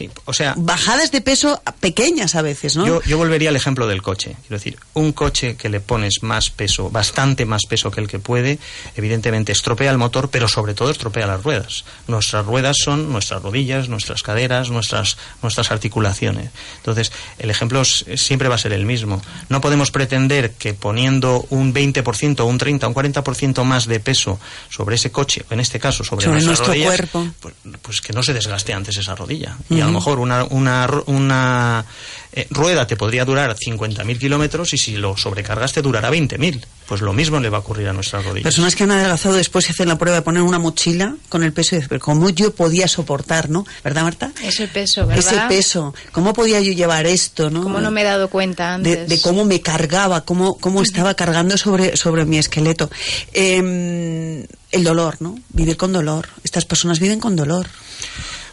Sí, 0.00 0.08
o 0.24 0.32
sea, 0.32 0.54
bajadas 0.56 1.12
de 1.12 1.20
peso 1.20 1.60
pequeñas 1.78 2.34
a 2.34 2.40
veces, 2.40 2.74
¿no? 2.74 2.86
Yo, 2.86 3.02
yo, 3.02 3.18
volvería 3.18 3.50
al 3.50 3.56
ejemplo 3.56 3.86
del 3.86 4.00
coche. 4.00 4.34
Quiero 4.40 4.56
decir, 4.56 4.78
un 4.94 5.12
coche 5.12 5.56
que 5.56 5.68
le 5.68 5.80
pones 5.80 6.22
más 6.22 6.48
peso, 6.48 6.88
bastante 6.88 7.44
más 7.44 7.66
peso 7.68 7.90
que 7.90 8.00
el 8.00 8.08
que 8.08 8.18
puede, 8.18 8.58
evidentemente 8.96 9.52
estropea 9.52 9.90
el 9.90 9.98
motor, 9.98 10.30
pero 10.30 10.48
sobre 10.48 10.72
todo 10.72 10.90
estropea 10.90 11.26
las 11.26 11.42
ruedas. 11.42 11.84
Nuestras 12.08 12.46
ruedas 12.46 12.78
son 12.82 13.12
nuestras 13.12 13.42
rodillas, 13.42 13.90
nuestras 13.90 14.22
caderas, 14.22 14.70
nuestras, 14.70 15.18
nuestras 15.42 15.70
articulaciones. 15.70 16.50
Entonces, 16.78 17.12
el 17.38 17.50
ejemplo 17.50 17.84
siempre 17.84 18.48
va 18.48 18.54
a 18.54 18.58
ser 18.58 18.72
el 18.72 18.86
mismo. 18.86 19.20
No 19.50 19.60
podemos 19.60 19.90
pretender 19.90 20.52
que 20.52 20.72
poniendo 20.72 21.46
un 21.50 21.74
20%, 21.74 22.42
un 22.46 22.56
30, 22.56 22.88
un 22.88 22.94
40% 22.94 23.64
más 23.64 23.84
de 23.84 24.00
peso 24.00 24.40
sobre 24.70 24.94
ese 24.94 25.12
coche, 25.12 25.44
en 25.50 25.60
este 25.60 25.78
caso 25.78 26.04
sobre, 26.04 26.26
nuestro 26.40 26.72
cuerpo, 26.72 27.28
pues, 27.40 27.54
pues, 27.82 28.00
que 28.00 28.14
no 28.14 28.22
se 28.22 28.32
desgaste 28.32 28.72
antes 28.72 28.96
esa 28.96 29.14
rodilla. 29.14 29.58
Y 29.68 29.82
lo 29.90 29.98
mejor 29.98 30.18
una, 30.18 30.44
una, 30.44 30.88
una 31.06 31.84
eh, 32.32 32.46
rueda 32.50 32.86
te 32.86 32.96
podría 32.96 33.24
durar 33.24 33.56
50.000 33.56 34.18
kilómetros 34.18 34.72
y 34.72 34.78
si 34.78 34.96
lo 34.96 35.16
sobrecargas 35.16 35.72
te 35.72 35.82
durará 35.82 36.10
20.000. 36.10 36.64
Pues 36.86 37.00
lo 37.00 37.12
mismo 37.12 37.40
le 37.40 37.50
va 37.50 37.58
a 37.58 37.60
ocurrir 37.60 37.88
a 37.88 37.92
nuestras 37.92 38.24
rodillas. 38.24 38.44
Personas 38.44 38.76
que 38.76 38.84
han 38.84 38.92
adelgazado 38.92 39.34
después 39.34 39.64
se 39.64 39.72
hacen 39.72 39.88
la 39.88 39.98
prueba 39.98 40.18
de 40.18 40.22
poner 40.22 40.42
una 40.42 40.58
mochila 40.58 41.16
con 41.28 41.42
el 41.42 41.52
peso 41.52 41.74
y 41.74 41.80
decir, 41.80 41.98
¿cómo 41.98 42.30
yo 42.30 42.54
podía 42.54 42.86
soportar, 42.86 43.50
no? 43.50 43.66
¿Verdad, 43.82 44.02
Marta? 44.02 44.32
Ese 44.42 44.68
peso, 44.68 45.06
¿verdad? 45.06 45.18
Ese 45.18 45.40
peso. 45.48 45.94
¿Cómo 46.12 46.32
podía 46.32 46.60
yo 46.60 46.72
llevar 46.72 47.06
esto, 47.06 47.50
no? 47.50 47.62
¿Cómo 47.64 47.80
no 47.80 47.90
me 47.90 48.02
he 48.02 48.04
dado 48.04 48.28
cuenta 48.28 48.74
antes? 48.74 49.08
De, 49.08 49.20
cómo 49.20 49.44
me 49.44 49.60
cargaba, 49.60 50.24
cómo, 50.24 50.56
cómo 50.58 50.82
estaba 50.82 51.14
cargando 51.14 51.58
sobre, 51.58 51.96
sobre 51.96 52.24
mi 52.24 52.38
esqueleto. 52.38 52.90
Eh, 53.32 54.46
el 54.72 54.84
dolor, 54.84 55.16
¿no? 55.20 55.36
Vivir 55.50 55.76
con 55.76 55.92
dolor. 55.92 56.28
Estas 56.44 56.64
personas 56.64 57.00
viven 57.00 57.18
con 57.18 57.34
dolor. 57.34 57.66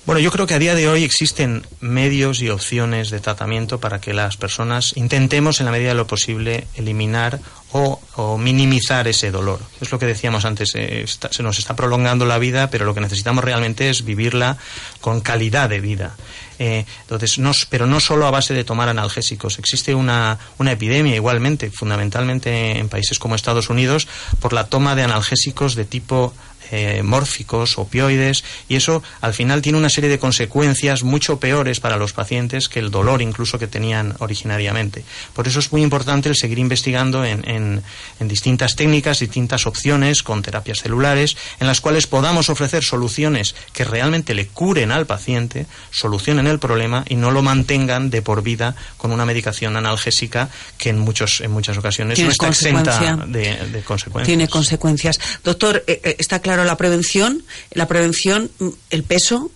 Bueno, 0.08 0.22
yo 0.22 0.32
creo 0.32 0.48
que 0.48 0.54
a 0.54 0.60
día 0.60 0.74
de 0.74 0.88
hoy 0.88 1.04
existen 1.04 1.68
medios 1.82 2.42
y 2.42 2.48
opciones 2.48 3.10
de 3.10 3.20
tratamiento 3.20 3.82
para 3.82 4.00
que 4.00 4.14
las 4.14 4.38
personas 4.38 4.94
intentemos, 4.96 5.60
en 5.60 5.66
la 5.66 5.74
medida 5.74 5.90
de 5.90 5.96
lo 5.96 6.08
posible, 6.08 6.66
eliminar 6.76 7.42
o, 7.74 8.38
minimizar 8.38 9.10
ese 9.10 9.32
dolor. 9.32 9.60
Es 9.82 9.92
lo 9.92 10.00
que 10.00 10.06
decíamos 10.06 10.46
antes, 10.46 10.72
eh, 10.76 11.04
se 11.06 11.44
nos 11.44 11.60
está 11.60 11.76
prolongando 11.76 12.26
la 12.26 12.38
vida, 12.38 12.70
pero 12.70 12.86
lo 12.86 12.94
que 12.94 13.02
necesitamos 13.02 13.44
realmente 13.44 13.90
es 13.90 14.06
vivirla 14.06 14.58
con 15.02 15.20
calidad 15.20 15.68
de 15.68 15.82
vida. 15.82 16.16
Eh, 16.58 16.86
entonces, 17.02 17.38
no, 17.38 17.52
pero 17.70 17.86
no 17.86 18.00
solo 18.00 18.28
a 18.28 18.32
base 18.32 18.54
de 18.54 18.64
tomar 18.64 18.88
analgésicos. 18.88 19.60
Existe 19.60 19.94
una, 19.94 20.40
una 20.58 20.72
epidemia 20.72 21.16
igualmente, 21.16 21.70
fundamentalmente 21.70 22.80
en 22.80 22.88
países 22.88 23.20
como 23.20 23.36
Estados 23.36 23.70
Unidos, 23.70 24.08
por 24.40 24.54
la 24.54 24.68
toma 24.68 24.96
de 24.96 25.04
analgésicos 25.04 25.76
de 25.76 25.84
tipo 25.84 26.34
eh, 26.72 27.02
mórficos, 27.04 27.78
opioides, 27.78 28.44
y 28.68 28.76
eso 28.76 29.04
al 29.22 29.34
final 29.34 29.62
tiene 29.62 29.78
una 29.78 29.90
serie 29.90 30.10
de 30.10 30.20
consecuencias 30.20 31.04
mucho 31.04 31.40
peores 31.40 31.80
para 31.80 31.98
los 31.98 32.14
pacientes 32.14 32.70
que 32.70 32.80
el 32.80 32.92
dolor 32.92 33.22
incluso 33.22 33.60
que 33.60 33.68
tenían 33.68 34.16
originariamente. 34.20 35.04
Por 35.34 35.48
eso 35.48 35.60
es 35.60 35.72
muy 35.72 35.82
importante 35.82 36.30
el 36.30 36.36
seguir 36.36 36.60
investigando 36.60 37.26
en, 37.26 37.48
en, 37.50 37.84
en 38.20 38.28
distintas 38.28 38.76
técnicas, 38.76 39.20
distintas 39.20 39.68
opciones 39.68 40.24
con 40.24 40.42
terapias 40.42 40.80
celulares, 40.80 41.38
en 41.60 41.68
las 41.68 41.82
cuales 41.82 42.08
podamos 42.08 42.50
ofrecer 42.50 42.84
soluciones 42.84 43.56
que 43.74 43.84
realmente 43.84 44.34
le 44.34 44.48
curen 44.48 44.92
al 44.92 45.06
paciente, 45.06 45.66
solucionen 45.92 46.48
el 46.48 46.60
problema 46.60 47.04
y 47.08 47.16
no 47.16 47.32
lo 47.32 47.42
mantengan 47.42 48.10
de 48.10 48.22
por 48.22 48.44
vida 48.44 48.76
con 48.98 49.12
una 49.12 49.26
medicación 49.26 49.76
analgésica 49.76 50.50
que 50.78 50.90
en, 50.90 51.00
muchos, 51.00 51.42
en 51.42 51.52
muchas 51.52 51.78
ocasiones 51.78 52.20
no 52.20 52.30
está 52.30 52.48
exenta 52.48 53.26
de, 53.28 53.56
de, 53.72 53.82
consecuencias. 53.82 54.28
Tiene 54.28 54.48
consecuencias. 54.48 55.20
Doctor, 55.44 55.84
eh, 55.88 56.02
eh, 56.04 56.16
está 56.20 56.40
claro 56.40 56.57
la 56.66 56.78
prevención, 56.78 57.44
la 57.72 57.88
prevención, 57.88 58.52
mm, 58.60 58.70
el 58.90 59.04
peso, 59.04 59.52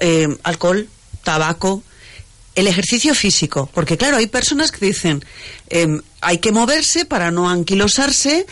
eh, 0.00 0.28
alcohol, 0.42 0.88
tabaco, 1.22 1.82
el 2.54 2.66
ejercicio 2.66 3.14
físico, 3.14 3.68
porque 3.72 3.96
claro, 3.98 4.16
hay 4.16 4.26
personas 4.26 4.72
que 4.72 4.86
dicen 4.86 5.24
em, 5.68 6.00
hay 6.20 6.38
que 6.38 6.52
moverse 6.52 7.04
para 7.04 7.30
no 7.30 7.50
anquilosarse, 7.50 8.46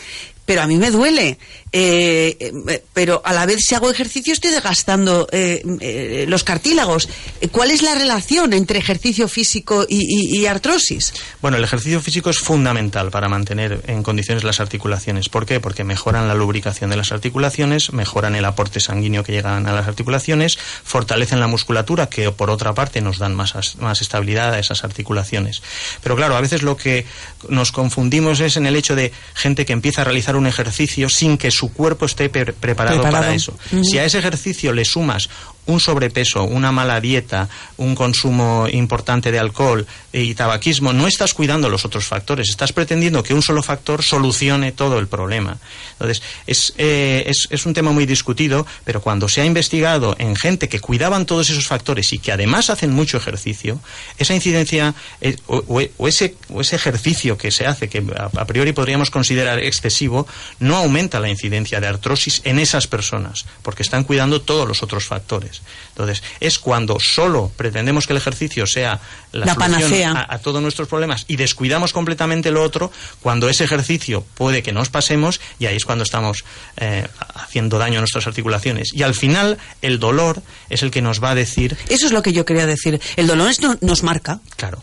pero 0.45 0.61
a 0.61 0.67
mí 0.67 0.77
me 0.77 0.91
duele. 0.91 1.37
Eh, 1.77 2.37
eh, 2.39 2.83
pero 2.93 3.21
a 3.25 3.33
la 3.33 3.45
vez 3.45 3.65
si 3.65 3.75
hago 3.75 3.91
ejercicio 3.91 4.31
estoy 4.31 4.51
desgastando 4.51 5.27
eh, 5.31 6.25
los 6.27 6.43
cartílagos. 6.43 7.09
¿Cuál 7.51 7.71
es 7.71 7.81
la 7.81 7.95
relación 7.95 8.53
entre 8.53 8.79
ejercicio 8.79 9.27
físico 9.27 9.85
y, 9.89 10.45
artrosis? 10.45 11.13
Bueno, 11.41 11.57
el 11.57 11.63
ejercicio 11.63 11.99
físico 11.99 12.29
es 12.29 12.37
fundamental 12.37 13.11
para 13.11 13.27
mantener 13.27 13.81
en 13.87 14.03
condiciones 14.03 14.43
las 14.43 14.59
articulaciones. 14.59 15.27
¿Por 15.27 15.45
qué? 15.45 15.59
Porque 15.59 15.83
mejoran 15.83 16.27
la 16.27 16.35
lubricación 16.35 16.89
de 16.89 16.95
las 16.95 17.11
articulaciones, 17.11 17.91
mejoran 17.91 18.35
el 18.35 18.45
aporte 18.45 18.79
sanguíneo 18.79 19.23
que 19.23 19.33
llegan 19.33 19.67
a 19.67 19.73
las 19.73 19.87
articulaciones, 19.87 20.57
fortalecen 20.57 21.39
la 21.39 21.47
musculatura, 21.47 22.07
que 22.07 22.31
por 22.31 22.49
otra 22.49 22.73
parte 22.73 23.01
nos 23.01 23.17
dan 23.17 23.35
más, 23.35 23.75
más 23.79 24.01
estabilidad 24.01 24.53
a 24.53 24.59
esas 24.59 24.83
articulaciones. 24.83 25.61
Pero 26.01 26.15
claro, 26.15 26.37
a 26.37 26.41
veces 26.41 26.61
lo 26.61 26.77
que 26.77 27.05
nos 27.49 27.71
confundimos 27.71 28.39
es 28.39 28.55
en 28.55 28.65
el 28.65 28.75
hecho 28.75 28.95
de 28.95 29.11
gente 29.33 29.65
que 29.65 29.73
empieza 29.73 30.01
a 30.01 30.05
realizar 30.05 30.34
un 30.35 30.47
ejercicio 30.47 31.09
sin 31.09 31.37
que 31.37 31.51
su 31.51 31.73
cuerpo 31.73 32.05
esté 32.05 32.29
preparado, 32.29 33.01
para 33.01 33.33
eso. 33.33 33.57
Si 33.83 33.97
a 33.97 34.05
ese 34.05 34.19
ejercicio 34.19 34.73
le 34.73 34.85
sumas 34.85 35.29
un 35.67 35.79
sobrepeso, 35.79 36.43
una 36.43 36.71
mala 36.71 37.01
dieta, 37.01 37.49
un 37.77 37.95
consumo 37.95 38.67
importante 38.71 39.31
de 39.31 39.39
alcohol 39.39 39.85
y 40.13 40.33
tabaquismo, 40.35 40.93
no 40.93 41.07
estás 41.07 41.33
cuidando 41.33 41.69
los 41.69 41.85
otros 41.85 42.05
factores, 42.05 42.49
estás 42.49 42.73
pretendiendo 42.73 43.23
que 43.23 43.33
un 43.33 43.41
solo 43.41 43.63
factor 43.63 44.03
solucione 44.03 44.71
todo 44.71 44.99
el 44.99 45.07
problema. 45.07 45.57
Entonces, 45.93 46.21
es, 46.47 46.73
eh, 46.77 47.23
es, 47.27 47.47
es, 47.49 47.65
un 47.65 47.73
tema 47.73 47.91
muy 47.91 48.05
discutido, 48.05 48.65
pero 48.83 49.01
cuando 49.01 49.27
se 49.27 49.41
ha 49.41 49.45
investigado 49.45 50.15
en 50.19 50.35
gente 50.35 50.69
que 50.69 50.79
cuidaban 50.79 51.25
todos 51.25 51.49
esos 51.49 51.67
factores 51.67 52.13
y 52.13 52.19
que 52.19 52.31
además 52.31 52.69
hacen 52.69 52.91
mucho 52.91 53.17
ejercicio, 53.17 53.79
esa 54.17 54.33
incidencia 54.33 54.93
eh, 55.21 55.35
o, 55.47 56.07
ese, 56.07 56.35
o 56.49 56.61
ese 56.61 56.75
ejercicio 56.75 57.37
que 57.37 57.51
se 57.51 57.65
hace, 57.65 57.89
que 57.89 58.03
a 58.17 58.45
priori 58.45 58.71
podríamos 58.73 59.09
considerar 59.09 59.59
excesivo, 59.59 60.27
no 60.59 60.77
aumenta 60.77 61.19
la 61.19 61.29
incidencia 61.29 61.79
de 61.79 61.87
artrosis 61.87 62.41
en 62.43 62.59
esas 62.59 62.87
personas, 62.87 63.45
porque 63.61 63.83
están 63.83 64.03
cuidando 64.03 64.41
todos 64.41 64.67
los 64.67 64.83
otros 64.83 65.05
factores. 65.05 65.54
Entonces, 65.89 66.23
es 66.39 66.59
cuando 66.59 66.99
solo 66.99 67.51
pretendemos 67.55 68.07
que 68.07 68.13
el 68.13 68.17
ejercicio 68.17 68.67
sea 68.67 68.99
la, 69.31 69.53
solución 69.53 70.17
a, 70.17 70.37
todos 70.39 70.61
nuestros 70.61 70.87
problemas 70.87 71.25
y 71.27 71.35
descuidamos 71.35 71.93
completamente 71.93 72.51
lo 72.51 72.63
otro, 72.63 72.91
cuando 73.21 73.49
ese 73.49 73.63
ejercicio 73.63 74.25
puede 74.35 74.63
que 74.63 74.71
nos 74.71 74.89
pasemos 74.89 75.39
y 75.59 75.65
ahí 75.65 75.75
es 75.75 75.85
cuando 75.85 76.03
estamos 76.03 76.43
eh, 76.77 77.07
haciendo 77.35 77.77
daño 77.77 77.99
a 77.99 78.01
nuestras 78.01 78.27
articulaciones. 78.27 78.93
Y 78.93 79.03
al 79.03 79.15
final, 79.15 79.57
el 79.81 79.99
dolor 79.99 80.41
es 80.69 80.83
el 80.83 80.91
que 80.91 81.01
nos 81.01 81.23
va 81.23 81.31
a 81.31 81.35
decir. 81.35 81.77
Eso 81.89 82.05
es 82.05 82.11
lo 82.11 82.21
que 82.21 82.33
yo 82.33 82.45
quería 82.45 82.65
decir. 82.65 82.99
El 83.15 83.27
dolor 83.27 83.49
es, 83.49 83.59
nos 83.81 84.03
marca. 84.03 84.39
Claro. 84.57 84.81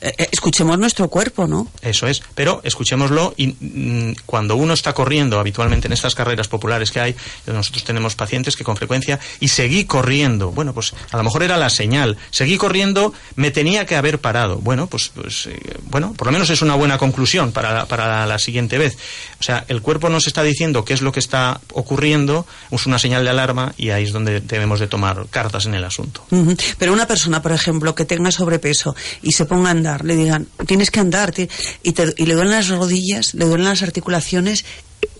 Eh, 0.00 0.14
eh, 0.16 0.28
escuchemos 0.32 0.78
nuestro 0.78 1.08
cuerpo, 1.08 1.46
¿no? 1.46 1.68
Eso 1.82 2.06
es, 2.06 2.22
pero 2.34 2.60
escuchémoslo 2.64 3.34
y 3.36 3.48
mm, 3.48 4.16
cuando 4.24 4.56
uno 4.56 4.72
está 4.72 4.94
corriendo 4.94 5.38
habitualmente 5.38 5.88
en 5.88 5.92
estas 5.92 6.14
carreras 6.14 6.48
populares 6.48 6.90
que 6.90 7.00
hay, 7.00 7.16
nosotros 7.46 7.84
tenemos 7.84 8.14
pacientes 8.14 8.56
que 8.56 8.64
con 8.64 8.76
frecuencia 8.76 9.20
y 9.40 9.48
seguí 9.48 9.84
corriendo, 9.84 10.52
bueno, 10.52 10.72
pues 10.72 10.94
a 11.10 11.16
lo 11.18 11.22
mejor 11.22 11.42
era 11.42 11.58
la 11.58 11.68
señal, 11.68 12.16
seguí 12.30 12.56
corriendo, 12.56 13.12
me 13.36 13.50
tenía 13.50 13.84
que 13.84 13.96
haber 13.96 14.20
parado, 14.20 14.58
bueno, 14.58 14.86
pues, 14.86 15.10
pues 15.14 15.46
eh, 15.46 15.58
bueno, 15.90 16.14
por 16.14 16.28
lo 16.28 16.32
menos 16.32 16.48
es 16.48 16.62
una 16.62 16.76
buena 16.76 16.96
conclusión 16.96 17.52
para, 17.52 17.84
para 17.86 18.24
la 18.26 18.38
siguiente 18.38 18.78
vez. 18.78 18.96
O 19.38 19.42
sea, 19.42 19.64
el 19.68 19.82
cuerpo 19.82 20.08
nos 20.08 20.26
está 20.26 20.42
diciendo 20.42 20.84
qué 20.84 20.94
es 20.94 21.02
lo 21.02 21.12
que 21.12 21.20
está 21.20 21.60
ocurriendo, 21.74 22.46
es 22.70 22.86
una 22.86 22.98
señal 22.98 23.24
de 23.24 23.30
alarma 23.30 23.74
y 23.76 23.90
ahí 23.90 24.04
es 24.04 24.12
donde 24.12 24.40
debemos 24.40 24.80
de 24.80 24.86
tomar 24.86 25.26
cartas 25.30 25.66
en 25.66 25.74
el 25.74 25.84
asunto. 25.84 26.24
Pero 26.78 26.92
una 26.92 27.06
persona, 27.06 27.42
por 27.42 27.52
ejemplo, 27.52 27.94
que 27.94 28.06
tenga 28.06 28.30
sobrepeso 28.30 28.94
y 29.22 29.32
se 29.32 29.44
ponga 29.44 29.68
a 29.68 29.72
andar 29.72 29.89
le 29.98 30.16
digan, 30.16 30.46
tienes 30.66 30.90
que 30.90 31.00
andar, 31.00 31.32
y, 31.36 31.48
y 31.82 32.26
le 32.26 32.34
duelen 32.34 32.52
las 32.52 32.68
rodillas, 32.68 33.34
le 33.34 33.44
duelen 33.44 33.66
las 33.68 33.82
articulaciones, 33.82 34.64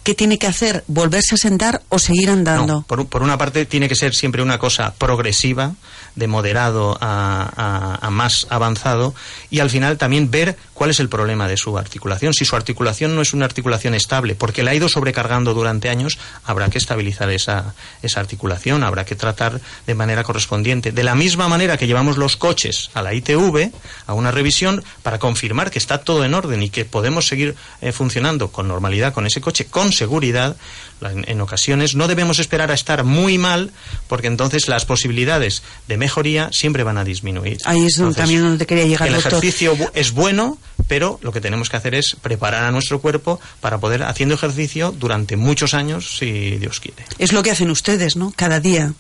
¿qué 0.03 0.15
tiene 0.15 0.39
que 0.39 0.47
hacer? 0.47 0.85
¿Volverse 0.87 1.35
a 1.35 1.39
sentar 1.39 1.83
o 1.89 1.99
seguir 1.99 2.31
andando? 2.31 2.83
por, 2.87 3.07
por, 3.07 3.23
una 3.23 3.39
parte 3.39 3.67
tiene 3.67 3.89
que 3.89 3.95
ser 3.95 4.15
siempre 4.15 4.43
una 4.43 4.59
cosa 4.59 4.95
progresiva, 4.97 5.75
de 6.15 6.27
moderado 6.27 6.97
a, 7.01 7.99
a, 8.01 8.11
más 8.11 8.47
avanzado, 8.51 9.15
y 9.51 9.61
al 9.61 9.71
final 9.71 9.99
también 9.99 10.31
ver 10.31 10.57
cuál 10.75 10.91
es 10.91 11.01
el 11.01 11.09
problema 11.09 11.49
de 11.49 11.57
su 11.57 11.77
articulación. 11.79 12.35
Si 12.35 12.45
su 12.45 12.57
articulación 12.57 13.15
no 13.15 13.23
es 13.23 13.33
una 13.33 13.45
articulación 13.45 13.95
estable, 13.95 14.35
porque 14.35 14.63
la 14.63 14.73
ha 14.73 14.75
ido 14.75 14.89
sobrecargando 14.89 15.55
durante 15.55 15.89
años, 15.89 16.19
habrá 16.45 16.69
que 16.69 16.79
estabilizar 16.79 17.31
esa, 17.31 17.75
esa 18.03 18.21
articulación, 18.21 18.83
habrá 18.83 19.05
que 19.05 19.15
tratar 19.15 19.61
de 19.87 19.95
manera 19.95 20.25
correspondiente. 20.25 20.93
De 20.93 21.05
la 21.05 21.15
misma 21.15 21.49
manera 21.49 21.77
que 21.77 21.87
llevamos 21.87 22.17
los 22.17 22.37
coches 22.37 22.91
a 22.95 23.03
la 23.03 23.15
ITV, 23.15 23.71
a 24.07 24.15
una 24.15 24.31
revisión, 24.31 24.83
para 25.03 25.19
confirmar 25.19 25.71
que 25.71 25.79
está 25.79 25.99
todo 25.99 26.25
en 26.25 26.35
orden 26.35 26.63
y 26.63 26.71
que 26.71 26.85
podemos 26.85 27.27
seguir 27.27 27.57
eh, 27.81 27.93
funcionando 27.93 28.49
con 28.49 28.69
normalidad 28.69 29.13
con 29.13 29.27
ese 29.27 29.41
coche, 29.41 29.67
con 29.67 29.93
seguridad, 29.93 30.57
en, 31.03 31.41
ocasiones 31.41 31.95
no 31.95 32.09
debemos 32.09 32.39
esperar 32.39 32.71
a 32.71 32.75
estar 32.75 33.05
muy 33.05 33.39
mal, 33.39 33.71
porque 34.09 34.27
entonces 34.27 34.69
las 34.69 34.85
posibilidades 34.85 35.63
de 35.89 35.97
mejoría 35.97 36.51
siempre 36.53 36.83
van 36.83 36.99
a 36.99 37.05
disminuir. 37.05 37.59
Ahí 37.65 37.87
es 37.87 38.01
también 38.17 38.43
donde 38.43 38.67
quería 38.67 38.85
llegar. 38.85 39.09
El 39.09 39.15
ejercicio 39.15 39.77
es 39.95 40.13
bueno, 40.13 40.59
pero 40.89 41.19
lo 41.23 41.33
que 41.33 41.41
tenemos 41.41 41.71
que 41.71 41.77
hacer 41.77 41.95
es 41.95 42.17
preparar 42.21 42.65
a 42.65 42.71
nuestro 42.71 43.01
cuerpo 43.01 43.41
para 43.61 43.79
poder 43.79 44.03
haciendo 44.03 44.35
ejercicio 44.35 44.93
durante 44.93 45.37
muchos 45.37 45.75
años, 45.75 46.19
si 46.19 46.59
Dios 46.59 46.81
quiere. 46.81 47.05
Es 47.19 47.33
lo 47.33 47.43
que 47.43 47.51
hacen 47.51 47.71
ustedes, 47.71 48.17
¿no? 48.17 48.33
Cada 48.37 48.61
día. 48.61 48.93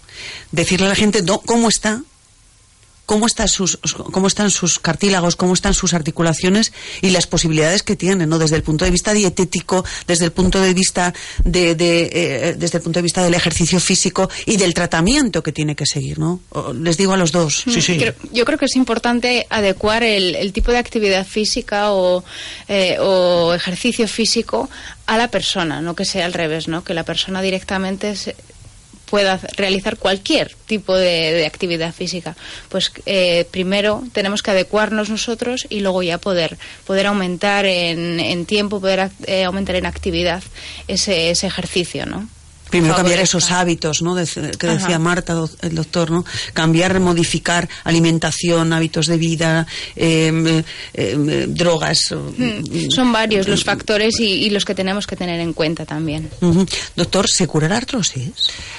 Decirle 0.52 0.87
a 0.87 0.90
la 0.90 0.95
gente 0.95 1.23
cómo 1.47 1.69
está 1.69 2.02
cómo, 3.11 3.26
está 3.26 3.49
sus, 3.49 3.76
cómo 4.12 4.29
están 4.29 4.52
sus 4.52 4.79
cartílagos, 4.79 5.35
cómo 5.35 5.52
están 5.52 5.75
sus 5.75 5.95
articulaciones 5.95 6.73
y 7.02 7.11
las 7.11 7.26
posibilidades 7.26 7.83
que 7.83 7.97
tienen, 7.97 8.29
¿no? 8.29 8.38
Desde 8.38 8.55
el 8.55 8.62
punto 8.62 8.85
de 8.85 8.93
vista 8.93 9.12
dietético, 9.12 9.85
desde 10.07 10.26
el 10.26 10.31
punto 10.31 10.61
de 10.61 10.73
vista 10.75 11.12
de, 11.43 11.73
eh, 11.73 12.55
desde 12.57 12.79
el 12.79 12.85
punto 12.85 13.00
de 13.00 13.02
vista 13.02 13.25
del 13.25 13.35
ejercicio 13.35 13.81
físico 13.81 14.31
y 14.47 14.59
del 14.59 14.75
tratamiento 14.75 15.43
que 15.43 15.50
tiene 15.50 15.75
que 15.75 15.87
seguir, 15.87 16.21
¿no? 16.21 16.38
Les 16.73 16.97
digo 16.99 17.12
a 17.12 17.17
los 17.17 17.33
dos. 17.33 17.64
Sí, 17.64 17.83
sí. 17.83 17.99
yo 18.31 18.45
creo 18.45 18.59
que 18.59 18.67
es 18.67 18.76
importante 18.76 19.45
adecuar 19.50 20.05
el, 20.05 20.52
tipo 20.52 20.71
de 20.71 20.79
actividad 20.79 21.26
física 21.26 21.90
o, 21.90 22.23
eh, 22.69 22.97
o 23.00 23.52
ejercicio 23.55 24.07
físico 24.07 24.71
a 25.07 25.19
la 25.19 25.26
persona, 25.26 25.81
no 25.81 25.97
que 25.97 26.05
sea 26.05 26.26
al 26.26 26.33
revés, 26.33 26.69
¿no? 26.69 26.85
Que 26.85 26.95
la 26.95 27.02
persona 27.02 27.43
directamente 27.43 28.14
se, 28.14 28.37
pueda 29.11 29.40
realizar 29.57 29.97
cualquier 29.97 30.55
tipo 30.67 30.97
de, 30.97 31.45
actividad 31.45 31.93
física. 31.93 32.37
Pues 32.69 32.93
eh, 33.07 33.47
primero 33.50 34.05
tenemos 34.12 34.43
que 34.43 34.52
adecuarnos 34.52 35.11
nosotros 35.11 35.67
y 35.69 35.81
luego 35.81 36.02
ya 36.02 36.19
poder, 36.19 36.57
poder 36.87 37.07
aumentar 37.07 37.67
en, 37.67 38.47
tiempo, 38.47 38.81
poder 38.81 39.11
eh, 39.26 39.45
aumentar 39.45 39.76
en 39.76 39.87
actividad 39.87 40.43
ese, 40.88 41.31
ese 41.31 41.47
ejercicio, 41.47 42.07
¿no? 42.07 42.29
Primero 42.71 42.95
cambiar 42.95 43.21
esos 43.21 43.50
hábitos, 43.50 44.03
¿no? 44.03 44.15
que 44.15 44.67
decía 44.67 44.99
Marta, 44.99 45.35
el 45.62 45.75
doctor, 45.75 46.11
¿no? 46.11 46.25
Cambiar, 46.53 47.00
modificar 47.00 47.69
alimentación, 47.85 48.73
hábitos 48.73 49.07
de 49.07 49.17
vida, 49.17 49.67
em, 49.97 50.62
em, 50.95 51.55
drogas. 51.55 52.12
Hmm. 52.12 52.91
Son 52.91 53.12
varios 53.12 53.49
los 53.49 53.65
factores 53.65 54.21
y, 54.21 54.50
los 54.50 54.65
que 54.65 54.75
tenemos 54.75 55.07
que 55.07 55.17
tener 55.17 55.41
en 55.41 55.53
cuenta 55.53 55.85
también. 55.85 56.31
Doctor, 56.97 57.29
¿se 57.29 57.47
cura 57.47 57.69
la 57.69 57.77
artrosis? 57.77 58.33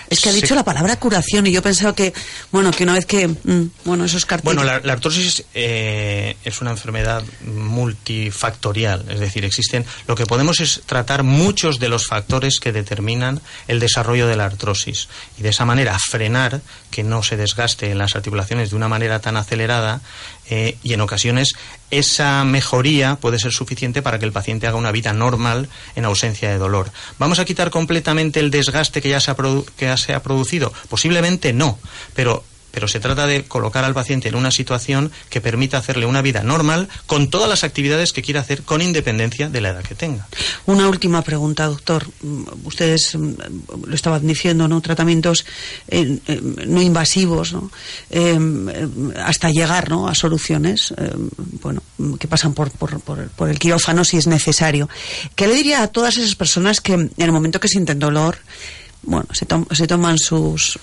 Es 0.09 0.19
que 0.19 0.29
ha 0.29 0.33
dicho 0.33 0.55
la 0.55 0.63
palabra 0.63 0.97
curación 0.97 1.47
y 1.47 1.51
yo 1.51 1.61
pensaba 1.61 1.95
que, 1.95 2.13
bueno, 2.51 2.71
que 2.71 2.83
una 2.83 2.93
vez 2.93 3.05
que, 3.05 3.27
mm, 3.27 3.71
bueno, 3.85 4.05
esos 4.05 4.25
carteles... 4.25 4.55
Bueno, 4.55 4.63
la, 4.63 4.93
artrosis 4.93 5.43
eh, 5.53 6.35
es 6.43 6.61
una 6.61 6.71
enfermedad 6.71 7.23
multifactorial, 7.45 9.05
es 9.09 9.19
decir, 9.19 9.45
existen, 9.45 9.85
lo 10.07 10.15
que 10.15 10.25
podemos 10.25 10.59
es 10.59 10.81
tratar 10.85 11.23
muchos 11.23 11.79
de 11.79 11.89
los 11.89 12.07
factores 12.07 12.59
que 12.59 12.71
determinan 12.71 13.41
el 13.67 13.79
desarrollo 13.81 14.27
de 14.27 14.37
la 14.37 14.45
artrosis 14.45 15.09
y 15.37 15.41
de 15.41 15.49
esa 15.49 15.65
manera 15.65 15.97
frenar 15.99 16.61
que 16.89 17.03
no 17.03 17.21
se 17.23 17.35
desgaste 17.35 17.91
en 17.91 17.97
las 17.97 18.15
articulaciones 18.15 18.69
de 18.69 18.77
una 18.77 18.87
manera 18.87 19.19
tan 19.19 19.35
acelerada 19.35 19.99
eh, 20.49 20.77
y 20.83 20.93
en 20.93 21.01
ocasiones 21.01 21.55
esa 21.89 22.45
mejoría 22.45 23.17
puede 23.17 23.39
ser 23.39 23.51
suficiente 23.51 24.01
para 24.01 24.19
que 24.19 24.25
el 24.25 24.31
paciente 24.31 24.67
haga 24.67 24.77
una 24.77 24.91
vida 24.91 25.11
normal 25.11 25.67
en 25.95 26.05
ausencia 26.05 26.49
de 26.49 26.57
dolor. 26.57 26.91
¿Vamos 27.19 27.39
a 27.39 27.45
quitar 27.45 27.69
completamente 27.69 28.39
el 28.39 28.51
desgaste 28.51 29.01
que 29.01 29.09
ya 29.09 29.19
se 29.19 29.31
ha, 29.31 29.35
que 29.35 29.85
ya 29.85 29.97
se 29.97 30.13
ha 30.13 30.23
producido? 30.23 30.71
Posiblemente 30.87 31.51
no, 31.51 31.77
pero 32.15 32.45
pero 32.71 32.87
se 32.87 32.99
trata 32.99 33.27
de 33.27 33.43
colocar 33.43 33.83
al 33.83 33.93
paciente 33.93 34.29
en 34.29 34.35
una 34.35 34.51
situación 34.51 35.11
que 35.29 35.41
permita 35.41 35.77
hacerle 35.77 36.05
una 36.05 36.21
vida 36.21 36.43
normal 36.43 36.89
con 37.05 37.29
todas 37.29 37.49
las 37.49 37.63
actividades 37.63 38.13
que 38.13 38.21
quiera 38.21 38.41
hacer 38.41 38.63
con 38.63 38.81
independencia 38.81 39.49
de 39.49 39.61
la 39.61 39.69
edad 39.69 39.83
que 39.83 39.95
tenga. 39.95 40.27
Una 40.65 40.87
última 40.87 41.21
pregunta, 41.21 41.65
doctor. 41.67 42.07
Ustedes 42.63 43.15
mm, 43.15 43.33
lo 43.85 43.95
estaban 43.95 44.25
diciendo, 44.25 44.67
¿no? 44.67 44.81
Tratamientos 44.81 45.45
eh, 45.87 46.19
eh, 46.27 46.41
no 46.67 46.81
invasivos, 46.81 47.53
¿no? 47.53 47.71
Em, 48.09 48.67
hasta 49.17 49.49
llegar, 49.49 49.89
¿no? 49.89 50.07
A 50.07 50.15
soluciones, 50.15 50.93
bueno, 51.61 51.83
que 52.19 52.27
pasan 52.27 52.53
por, 52.53 52.71
por, 52.71 53.49
el 53.49 53.59
quirófano 53.59 54.03
si 54.03 54.17
es 54.17 54.27
necesario. 54.27 54.89
¿Qué 55.35 55.47
le 55.47 55.55
diría 55.55 55.83
a 55.83 55.87
todas 55.87 56.17
esas 56.17 56.35
personas 56.35 56.81
que 56.81 56.93
en 56.93 57.11
el 57.17 57.31
momento 57.31 57.59
que 57.59 57.67
sienten 57.67 57.99
dolor, 57.99 58.37
bueno, 59.03 59.27
se 59.33 59.87
toman 59.87 60.17
sus 60.17 60.79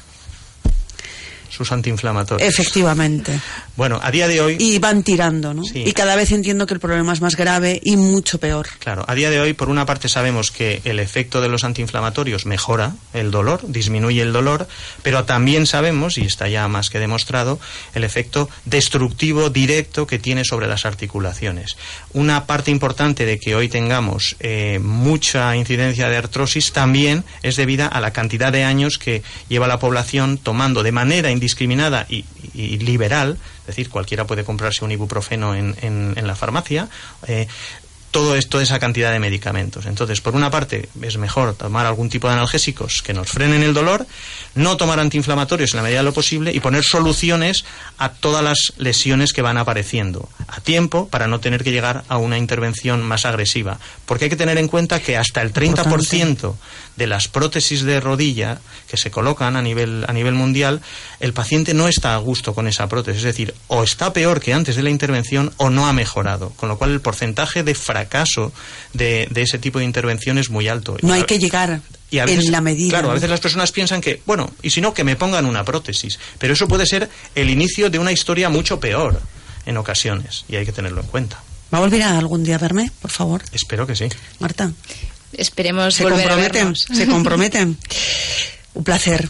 sus 1.59 1.73
antiinflamatorios. 1.73 2.49
Efectivamente. 2.49 3.39
Bueno, 3.77 3.99
a 4.03 4.11
día 4.13 4.29
de 4.29 4.41
hoy... 4.41 4.57
Y 4.61 4.79
van 4.79 5.03
tirando, 5.03 5.53
¿no? 5.53 5.63
Y 5.75 5.93
cada 5.93 6.15
vez 6.15 6.31
entiendo 6.31 6.67
que 6.67 6.75
el 6.75 6.81
problema 6.81 7.13
es 7.13 7.21
más 7.21 7.37
grave 7.37 7.81
y 7.83 7.97
mucho 7.97 8.39
peor. 8.39 8.69
Claro, 8.79 9.05
a 9.09 9.15
día 9.15 9.29
de 9.29 9.41
hoy, 9.41 9.53
por 9.53 9.69
una 9.69 9.85
parte, 9.85 10.09
sabemos 10.09 10.53
que 10.53 10.81
el 10.85 11.01
efecto 11.01 11.41
de 11.41 11.49
los 11.49 11.65
antiinflamatorios 11.65 12.47
mejora 12.47 12.95
el 13.13 13.33
dolor, 13.33 13.61
disminuye 13.67 14.23
el 14.23 14.33
dolor, 14.33 14.69
pero 15.03 15.25
también 15.25 15.67
sabemos, 15.67 16.17
y 16.17 16.23
está 16.23 16.49
ya 16.49 16.69
más 16.69 16.91
que 16.91 17.01
demostrado, 17.01 17.59
el 17.95 18.05
efecto 18.05 18.49
destructivo 18.65 19.51
directo 19.51 20.07
que 20.07 20.21
tiene 20.21 20.45
sobre 20.45 20.69
las 20.69 20.87
articulaciones. 20.87 21.77
Una 22.13 22.47
parte 22.47 22.71
importante 22.71 23.27
de 23.27 23.41
que 23.41 23.57
hoy 23.57 23.69
tengamos 23.69 24.37
eh, 24.39 24.79
mucha 24.81 25.57
incidencia 25.57 26.09
de 26.09 26.17
artrosis 26.17 26.73
también 26.73 27.25
es 27.43 27.57
debida 27.57 27.89
a 27.89 28.01
la 28.01 28.13
cantidad 28.13 28.53
de 28.53 28.65
años 28.65 28.99
que 28.99 29.23
lleva 29.49 29.67
la 29.67 29.79
población 29.81 30.39
tomando 30.39 30.83
de 30.83 30.93
manera 30.93 31.31
indiscriminada 31.49 32.07
y, 32.11 32.25
liberal, 32.79 33.39
es 33.61 33.67
decir, 33.67 33.89
cualquiera 33.89 34.27
puede 34.27 34.45
comprarse 34.45 34.85
un 34.85 34.93
ibuprofeno 34.93 35.55
en, 35.55 35.75
en, 35.81 36.27
la 36.27 36.35
farmacia, 36.37 36.89
eh, 37.27 37.49
todo 38.11 38.37
esto, 38.37 38.61
esa 38.61 38.79
cantidad 38.79 39.13
de 39.13 39.19
medicamentos. 39.19 39.87
Entonces, 39.87 40.21
por 40.21 40.35
una 40.35 40.51
parte, 40.51 40.89
es 41.03 41.19
mejor 41.19 41.55
tomar 41.55 41.87
algún 41.87 42.09
tipo 42.09 42.29
de 42.29 42.35
analgésicos 42.35 43.03
que 43.03 43.13
nos 43.13 43.29
frenen 43.29 43.63
el 43.63 43.75
dolor, 43.75 44.07
no 44.55 44.77
tomar 44.77 45.01
antiinflamatorios 45.01 45.73
en 45.73 45.79
la 45.79 45.83
medida 45.83 45.99
de 45.99 46.05
lo 46.05 46.13
posible 46.13 46.53
y 46.53 46.61
poner 46.61 46.85
soluciones 46.85 47.65
a 47.99 48.11
todas 48.13 48.43
las 48.43 48.73
lesiones 48.79 49.33
que 49.33 49.43
van 49.43 49.59
apareciendo 49.59 50.29
a 50.47 50.61
tiempo 50.61 51.09
para 51.09 51.29
no 51.29 51.41
tener 51.41 51.63
que 51.65 51.73
llegar 51.73 52.05
a 52.09 52.17
una 52.17 52.39
intervención 52.39 53.03
más 53.03 53.25
agresiva. 53.25 53.79
Porque 54.07 54.25
hay 54.25 54.31
que 54.31 54.37
tener 54.37 54.59
en 54.59 54.69
cuenta 54.69 55.01
que 55.01 55.17
hasta 55.17 55.43
el 55.43 55.53
30% 55.53 56.55
de 56.97 57.07
las 57.07 57.29
prótesis 57.29 57.83
de 57.83 58.01
rodilla 58.01 58.61
que 58.89 58.97
se 58.97 59.11
colocan 59.11 59.57
a 59.57 59.63
nivel, 59.63 60.05
a 60.09 60.13
nivel 60.13 60.35
mundial, 60.35 60.81
el 61.21 61.33
paciente 61.33 61.75
no 61.75 61.89
está 61.89 62.15
a 62.15 62.19
gusto 62.19 62.55
con 62.55 62.67
esa 62.67 62.89
prótesis. 62.89 63.19
Es 63.19 63.25
decir, 63.25 63.55
o 63.69 63.85
está 63.85 64.13
peor 64.13 64.41
que 64.41 64.55
antes 64.55 64.77
de 64.77 64.83
la 64.83 64.91
intervención 64.91 65.53
o 65.59 65.71
no 65.71 65.87
ha 65.87 65.93
mejorado. 65.93 66.51
Con 66.57 66.69
lo 66.69 66.79
cual, 66.79 66.91
el 66.91 67.01
porcentaje 67.01 67.63
de 67.63 67.75
fracaso 67.99 68.53
de, 68.93 69.29
de 69.31 69.43
ese 69.43 69.59
tipo 69.59 69.79
de 69.79 69.85
intervención 69.85 70.39
es 70.39 70.51
muy 70.51 70.69
alto. 70.69 70.97
No 71.03 71.13
hay 71.13 71.25
que 71.25 71.39
llegar 71.39 71.81
en 72.11 72.53
la 72.53 72.61
medida. 72.61 72.91
Claro, 72.91 73.11
a 73.11 73.15
veces 73.15 73.31
las 73.31 73.41
personas 73.41 73.73
piensan 73.73 74.01
que, 74.01 74.23
bueno, 74.27 74.51
y 74.63 74.71
si 74.71 74.81
no, 74.81 74.95
que 74.95 75.05
me 75.05 75.17
pongan 75.17 75.47
una 75.47 75.65
prótesis. 75.65 76.19
Pero 76.39 76.55
eso 76.55 76.69
puede 76.69 76.87
ser 76.87 77.09
el 77.35 77.51
inicio 77.51 77.91
de 77.91 77.99
una 77.99 78.13
historia 78.13 78.49
mucho 78.49 78.81
peor 78.81 79.21
en 79.67 79.77
ocasiones 79.77 80.45
y 80.49 80.57
hay 80.57 80.65
que 80.65 80.73
tenerlo 80.73 81.01
en 81.01 81.07
cuenta. 81.09 81.43
¿Va 81.73 81.79
a 81.79 81.81
volver 81.83 82.03
a 82.03 82.17
algún 82.19 82.45
día 82.45 82.55
a 82.55 82.59
verme, 82.59 82.91
por 83.03 83.11
favor? 83.11 83.43
Espero 83.53 83.87
que 83.87 83.95
sí. 83.95 84.09
Marta. 84.39 84.73
Esperemos 85.33 85.95
se 85.95 86.05
volver 86.05 86.27
comprometen, 86.29 86.69
a 86.69 86.95
Se 86.95 87.07
comprometen. 87.07 87.79
Un 88.75 88.85
placer. 88.85 89.29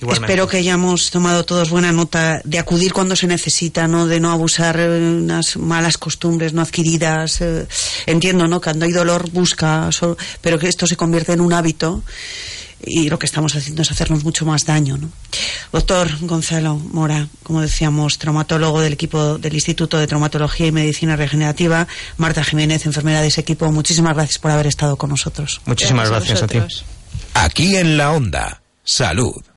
Espero 0.00 0.46
que 0.46 0.58
hayamos 0.58 1.10
tomado 1.10 1.44
todos 1.44 1.70
buena 1.70 1.90
nota 1.90 2.40
de 2.44 2.58
acudir 2.58 2.92
cuando 2.92 3.16
se 3.16 3.26
necesita, 3.26 3.88
¿no? 3.88 4.06
De 4.06 4.20
no 4.20 4.30
abusar 4.30 4.78
unas 4.78 5.56
malas 5.56 5.98
costumbres 5.98 6.52
no 6.52 6.62
adquiridas. 6.62 7.40
Eh, 7.40 7.66
entiendo, 8.06 8.46
¿no? 8.46 8.60
Cuando 8.60 8.84
hay 8.84 8.92
dolor 8.92 9.30
busca, 9.30 9.90
pero 10.40 10.58
que 10.58 10.68
esto 10.68 10.86
se 10.86 10.96
convierte 10.96 11.32
en 11.32 11.40
un 11.40 11.52
hábito 11.52 12.02
y 12.84 13.08
lo 13.08 13.18
que 13.18 13.26
estamos 13.26 13.54
haciendo 13.56 13.82
es 13.82 13.90
hacernos 13.90 14.24
mucho 14.24 14.46
más 14.46 14.64
daño, 14.64 14.96
¿no? 14.96 15.10
Doctor 15.72 16.08
Gonzalo 16.20 16.76
Mora, 16.76 17.28
como 17.42 17.60
decíamos, 17.60 18.18
traumatólogo 18.18 18.80
del 18.80 18.92
equipo 18.92 19.38
del 19.38 19.54
Instituto 19.54 19.98
de 19.98 20.06
Traumatología 20.06 20.66
y 20.66 20.72
Medicina 20.72 21.16
Regenerativa, 21.16 21.88
Marta 22.16 22.44
Jiménez, 22.44 22.86
enfermera 22.86 23.20
de 23.20 23.28
ese 23.28 23.40
equipo, 23.40 23.70
muchísimas 23.72 24.14
gracias 24.14 24.38
por 24.38 24.50
haber 24.50 24.66
estado 24.66 24.96
con 24.96 25.10
nosotros. 25.10 25.60
Muchísimas 25.64 26.08
gracias, 26.08 26.42
a 26.42 26.46
ti. 26.46 26.60
Aquí 27.34 27.76
en 27.76 27.96
la 27.96 28.12
onda, 28.12 28.62
salud. 28.84 29.42